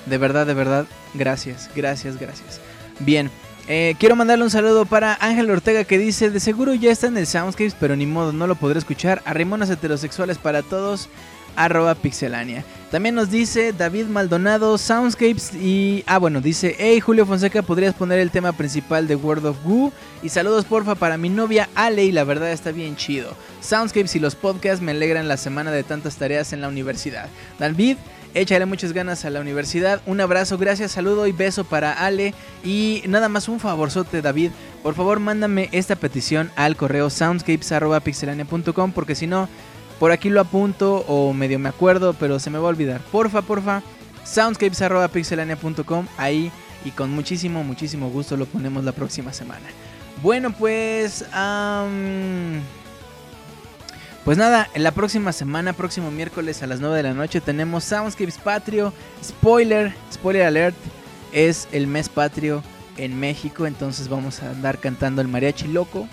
[0.09, 0.85] De verdad, de verdad.
[1.13, 2.61] Gracias, gracias, gracias.
[2.99, 3.29] Bien,
[3.67, 7.17] eh, quiero mandarle un saludo para Ángel Ortega que dice, de seguro ya está en
[7.17, 9.21] el Soundscapes, pero ni modo, no lo podré escuchar.
[9.25, 11.09] Arrimonas heterosexuales para todos,
[11.57, 12.63] arroba pixelania.
[12.91, 16.05] También nos dice David Maldonado, Soundscapes y...
[16.07, 19.91] Ah, bueno, dice, hey Julio Fonseca, ¿podrías poner el tema principal de World of Goo?
[20.23, 23.35] Y saludos porfa para mi novia Ale y la verdad está bien chido.
[23.59, 27.27] Soundscapes y los podcasts me alegran la semana de tantas tareas en la universidad.
[27.59, 27.97] David,
[28.37, 30.01] échale muchas ganas a la universidad.
[30.05, 32.33] Un abrazo, gracias, saludo y beso para Ale.
[32.63, 34.51] Y nada más un favorzote, David.
[34.83, 39.49] Por favor, mándame esta petición al correo soundscapes.pixelania.com porque si no,
[39.99, 43.01] por aquí lo apunto o medio me acuerdo, pero se me va a olvidar.
[43.11, 43.81] Porfa, porfa,
[44.23, 46.51] soundscapes.pixelania.com ahí
[46.85, 49.67] y con muchísimo, muchísimo gusto lo ponemos la próxima semana.
[50.21, 51.25] Bueno, pues...
[54.27, 57.85] pues nada, en la próxima semana, próximo miércoles a las 9 de la noche tenemos
[57.85, 58.91] Soundscapes Patrio.
[59.23, 60.75] Spoiler, spoiler alert,
[61.31, 62.61] es el mes patrio
[62.97, 66.09] en México, entonces vamos a andar cantando el mariachi loco.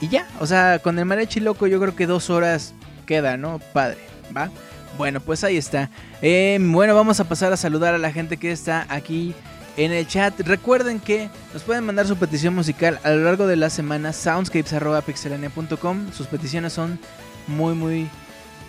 [0.00, 2.72] Y ya, o sea, con el mariachi loco yo creo que dos horas
[3.04, 3.58] queda, ¿no?
[3.72, 3.98] Padre,
[4.36, 4.48] ¿va?
[4.96, 5.90] Bueno, pues ahí está.
[6.22, 9.34] Eh, bueno, vamos a pasar a saludar a la gente que está aquí
[9.76, 10.38] en el chat.
[10.38, 14.12] Recuerden que nos pueden mandar su petición musical a lo largo de la semana.
[14.12, 16.12] Soundscapes.pixelania.com.
[16.12, 17.00] Sus peticiones son
[17.46, 18.08] muy, muy,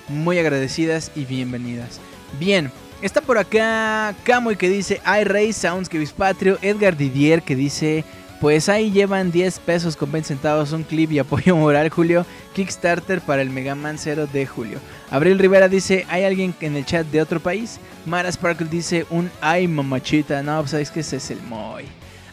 [0.07, 1.99] muy agradecidas y bienvenidas.
[2.39, 2.71] Bien,
[3.01, 6.57] está por acá Camuy que dice: Ay, Rey, Soundscapes Patrio.
[6.61, 8.03] Edgar Didier que dice.
[8.41, 12.25] Pues ahí llevan 10 pesos con 20 centavos un clip y apoyo moral, Julio.
[12.55, 14.79] Kickstarter para el Mega Man 0 de Julio.
[15.11, 17.79] Abril Rivera dice, ¿hay alguien en el chat de otro país?
[18.07, 20.41] Mara Sparkle dice, un ay mamachita.
[20.41, 21.85] No, pues sabes que ese es el Moy.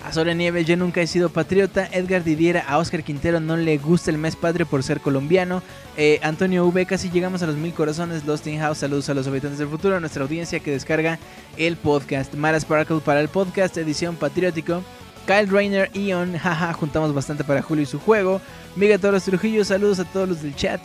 [0.09, 1.86] Azora Nieves, yo nunca he sido patriota.
[1.93, 5.62] Edgar Didiera, a Oscar Quintero no le gusta el mes patrio por ser colombiano.
[5.98, 8.24] Eh, Antonio V, casi llegamos a los mil corazones.
[8.24, 11.18] Lost in House, saludos a los habitantes del futuro, a nuestra audiencia que descarga
[11.59, 12.32] el podcast.
[12.36, 14.82] Mara Sparkle para el podcast, edición patriótico.
[15.26, 18.40] Kyle Rainer, Ion, jaja, juntamos bastante para Julio y su juego.
[18.76, 20.80] Miguel Torres Trujillo, saludos a todos los del chat.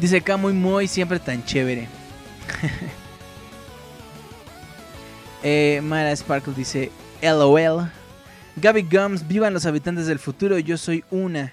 [0.00, 1.86] Dice acá muy muy siempre tan chévere.
[5.44, 6.90] eh, Mara Sparkle dice
[7.22, 7.90] LOL.
[8.56, 11.52] Gaby Gums, vivan los habitantes del futuro, yo soy una.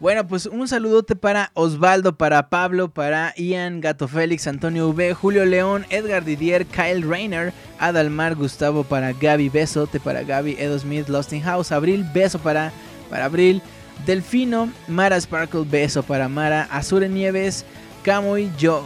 [0.00, 5.44] Bueno, pues un saludote para Osvaldo, para Pablo, para Ian, Gato Félix, Antonio V, Julio
[5.46, 11.32] León, Edgar Didier, Kyle Rainer, Adalmar, Gustavo para Gaby, besote para Gaby, Edo Smith, Lost
[11.32, 12.72] in House, Abril, beso para,
[13.08, 13.62] para Abril,
[14.04, 17.64] Delfino, Mara Sparkle, beso para Mara, Azure Nieves,
[18.02, 18.84] Camuy, jo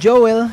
[0.00, 0.50] Joel,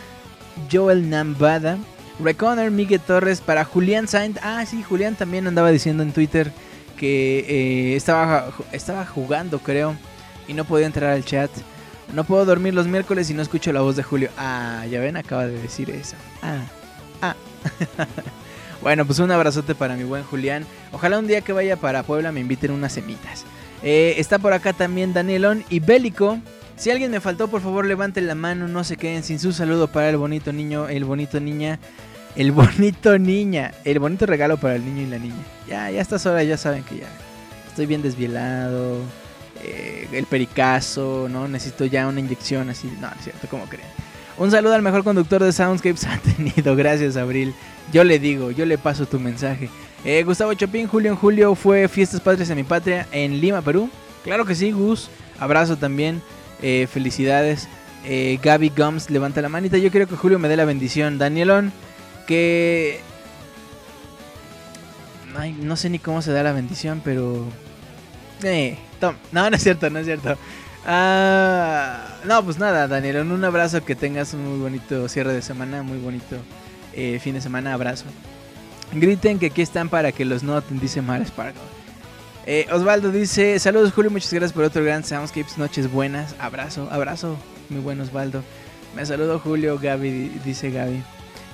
[0.71, 1.77] Joel Nambada,
[2.23, 6.51] Reconner, Miguel Torres, para Julián Sainz, ah sí, Julián también andaba diciendo en Twitter
[6.97, 9.95] que eh, estaba, estaba jugando, creo,
[10.47, 11.49] y no podía entrar al chat.
[12.13, 14.29] No puedo dormir los miércoles y no escucho la voz de Julio.
[14.37, 16.15] Ah, ya ven, acaba de decir eso.
[16.41, 16.65] Ah,
[17.21, 17.35] ah.
[18.81, 20.65] bueno, pues un abrazote para mi buen Julián.
[20.91, 23.45] Ojalá un día que vaya para Puebla me inviten unas semitas.
[23.81, 26.37] Eh, está por acá también Danielón y Bélico.
[26.75, 29.87] Si alguien me faltó, por favor levanten la mano, no se queden sin su saludo
[29.87, 31.79] para el bonito niño, el bonito niña.
[32.35, 33.71] El bonito niña.
[33.83, 35.43] El bonito regalo para el niño y la niña.
[35.67, 37.07] Ya, ya a estas horas ya saben que ya
[37.67, 38.99] estoy bien desvielado.
[39.63, 41.47] eh, el pericazo, ¿no?
[41.47, 42.91] Necesito ya una inyección así.
[42.99, 43.87] No, es cierto, ¿cómo creen?
[44.37, 46.75] Un saludo al mejor conductor de Soundscapes ha tenido.
[46.75, 47.53] Gracias, Abril.
[47.93, 49.69] Yo le digo, yo le paso tu mensaje.
[50.03, 53.89] Eh, Gustavo Chopin, Julio en Julio fue Fiestas Patrias en mi patria en Lima, Perú.
[54.23, 55.09] Claro que sí, Gus.
[55.39, 56.21] Abrazo también.
[56.61, 57.67] Eh, felicidades.
[58.03, 59.77] Eh, Gaby Gums levanta la manita.
[59.77, 61.19] Yo quiero que Julio me dé la bendición.
[61.19, 61.71] Danielón,
[65.61, 67.45] no sé ni cómo se da la bendición, pero...
[68.43, 70.37] Eh, tom- No, no es cierto, no es cierto.
[70.85, 75.83] Ah, no, pues nada, Danielón, un abrazo, que tengas un muy bonito cierre de semana,
[75.83, 76.37] muy bonito
[76.93, 78.05] eh, fin de semana, abrazo.
[78.93, 81.61] Griten que aquí están para que los noten, dice Mara Sparkle.
[82.47, 87.37] Eh, Osvaldo dice, saludos Julio, muchas gracias por otro gran Soundscapes, noches buenas, abrazo, abrazo,
[87.69, 88.43] muy buen Osvaldo.
[88.95, 91.03] Me saludo Julio, Gaby, di- dice Gaby.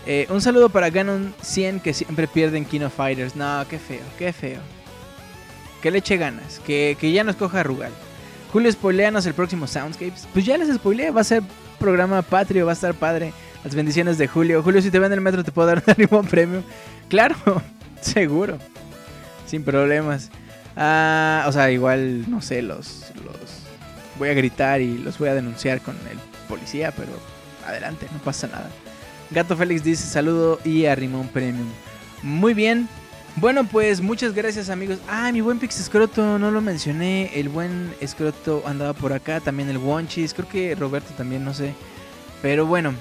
[0.09, 3.35] Eh, un saludo para Ganon 100 que siempre pierden Kino Fighters.
[3.35, 4.61] No, qué feo, qué feo.
[5.81, 7.91] Que le eche ganas, que, que ya nos coja Rugal.
[8.53, 10.25] Julio, spoileanos el próximo Soundscapes.
[10.31, 11.43] Pues ya les spoileé, va a ser
[11.77, 13.33] programa patrio, va a estar padre.
[13.65, 14.63] Las bendiciones de Julio.
[14.63, 16.63] Julio, si te ven en el metro, te puedo dar un ánimo premium.
[17.09, 17.35] Claro,
[18.01, 18.59] seguro.
[19.45, 20.29] Sin problemas.
[20.77, 23.35] Ah, o sea, igual, no sé, los, los
[24.17, 26.17] voy a gritar y los voy a denunciar con el
[26.47, 27.09] policía, pero
[27.65, 28.69] adelante, no pasa nada.
[29.31, 31.67] Gato Félix dice saludo y a Rimón Premium.
[32.23, 32.87] Muy bien.
[33.35, 34.97] Bueno, pues muchas gracias amigos.
[35.07, 37.31] Ah, mi buen Pix Escroto, no lo mencioné.
[37.35, 39.39] El buen Escroto andaba por acá.
[39.39, 40.33] También el Wonchis.
[40.33, 41.75] Creo que Roberto también, no sé.
[42.41, 42.93] Pero bueno.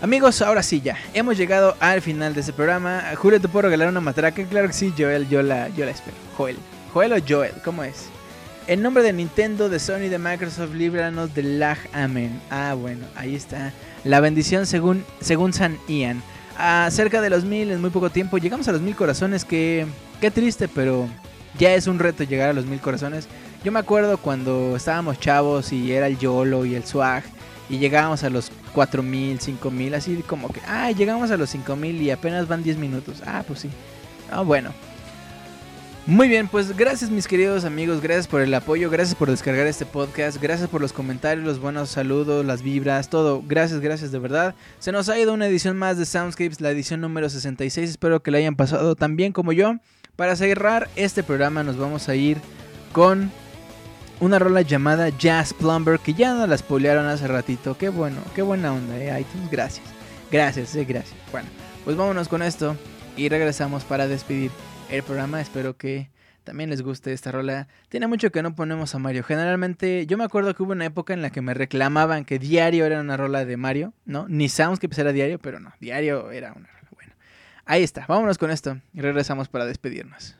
[0.00, 0.96] Amigos, ahora sí ya.
[1.12, 3.02] Hemos llegado al final de este programa.
[3.16, 4.44] Julio, ¿te puedo regalar una matraca?
[4.44, 5.28] Claro que sí, Joel.
[5.28, 6.16] Yo la, yo la espero.
[6.36, 6.56] Joel.
[6.92, 8.08] Joel o Joel, ¿cómo es?
[8.66, 11.76] En nombre de Nintendo, de Sony, de Microsoft, líbranos del lag.
[11.92, 12.40] Amén.
[12.48, 13.74] Ah, bueno, ahí está.
[14.04, 16.22] La bendición según, según San Ian.
[16.56, 18.38] A cerca de los mil en muy poco tiempo.
[18.38, 19.44] Llegamos a los mil corazones.
[19.44, 19.86] Que,
[20.18, 21.06] qué triste, pero
[21.58, 23.28] ya es un reto llegar a los mil corazones.
[23.62, 27.22] Yo me acuerdo cuando estábamos chavos y era el YOLO y el swag.
[27.68, 29.94] Y llegábamos a los 4000, 5000.
[29.94, 33.22] Así como que, ah, llegamos a los 5000 y apenas van 10 minutos.
[33.26, 33.68] Ah, pues sí.
[34.30, 34.72] Ah, bueno.
[36.06, 39.86] Muy bien, pues gracias mis queridos amigos, gracias por el apoyo, gracias por descargar este
[39.86, 43.42] podcast, gracias por los comentarios, los buenos saludos, las vibras, todo.
[43.46, 44.54] Gracias, gracias de verdad.
[44.80, 47.88] Se nos ha ido una edición más de Soundscapes, la edición número 66.
[47.88, 49.76] Espero que la hayan pasado tan bien como yo.
[50.14, 52.36] Para cerrar este programa nos vamos a ir
[52.92, 53.32] con
[54.20, 57.78] una rola llamada Jazz Plumber que ya nos la spoilearon hace ratito.
[57.78, 59.50] Qué bueno, qué buena onda, eh, iTunes.
[59.50, 59.86] Gracias.
[60.30, 61.16] Gracias, eh, gracias.
[61.32, 61.48] Bueno,
[61.82, 62.76] pues vámonos con esto
[63.16, 64.50] y regresamos para despedir
[64.90, 65.40] el programa.
[65.40, 66.10] Espero que
[66.44, 67.68] también les guste esta rola.
[67.88, 69.24] Tiene mucho que no ponemos a Mario.
[69.24, 72.84] Generalmente, yo me acuerdo que hubo una época en la que me reclamaban que diario
[72.84, 74.26] era una rola de Mario, ¿no?
[74.28, 76.88] Ni Soundscapes era diario, pero no, diario era una rola.
[76.92, 77.12] Bueno,
[77.64, 78.04] ahí está.
[78.06, 80.36] Vámonos con esto y regresamos para despedirnos.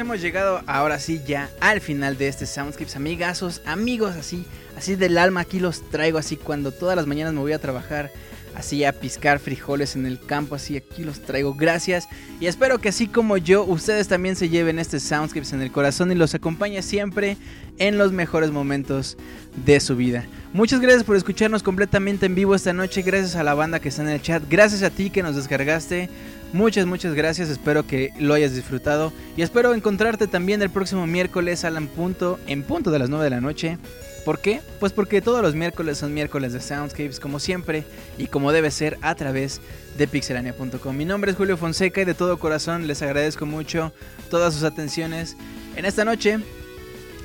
[0.00, 2.96] Hemos llegado ahora sí ya al final de este Soundscapes.
[2.96, 4.46] Amigazos, amigos así,
[4.76, 8.10] así del alma, aquí los traigo así cuando todas las mañanas me voy a trabajar.
[8.54, 12.08] así a piscar frijoles en el campo, así aquí los traigo, gracias.
[12.40, 16.10] Y espero que así como yo, ustedes también se lleven este Soundscapes en el corazón
[16.12, 17.36] y los acompañe siempre
[17.78, 19.16] en los mejores momentos
[19.64, 20.26] de su vida.
[20.52, 24.02] Muchas gracias por escucharnos completamente en vivo esta noche, gracias a la banda que está
[24.02, 26.08] en el chat, gracias a ti que nos descargaste.
[26.52, 31.64] Muchas, muchas gracias, espero que lo hayas disfrutado y espero encontrarte también el próximo miércoles
[31.64, 33.78] al punto, en punto de las 9 de la noche.
[34.24, 34.60] ¿Por qué?
[34.80, 37.84] Pues porque todos los miércoles son miércoles de Soundscapes como siempre
[38.18, 39.60] y como debe ser a través
[39.96, 40.96] de pixelania.com.
[40.96, 43.92] Mi nombre es Julio Fonseca y de todo corazón les agradezco mucho
[44.28, 45.36] todas sus atenciones
[45.76, 46.40] en esta noche.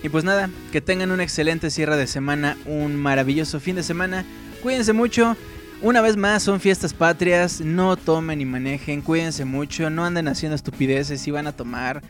[0.03, 4.23] Y pues nada, que tengan un excelente cierre de semana, un maravilloso fin de semana.
[4.61, 5.35] Cuídense mucho.
[5.81, 10.55] Una vez más, son fiestas patrias, no tomen y manejen, cuídense mucho, no anden haciendo
[10.55, 12.01] estupideces si van a tomar.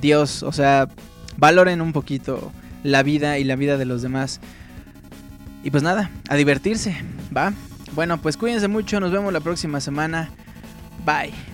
[0.00, 0.88] Dios, o sea,
[1.36, 2.52] valoren un poquito
[2.82, 4.40] la vida y la vida de los demás.
[5.62, 6.96] Y pues nada, a divertirse,
[7.34, 7.52] ¿va?
[7.94, 10.30] Bueno, pues cuídense mucho, nos vemos la próxima semana.
[11.04, 11.53] Bye.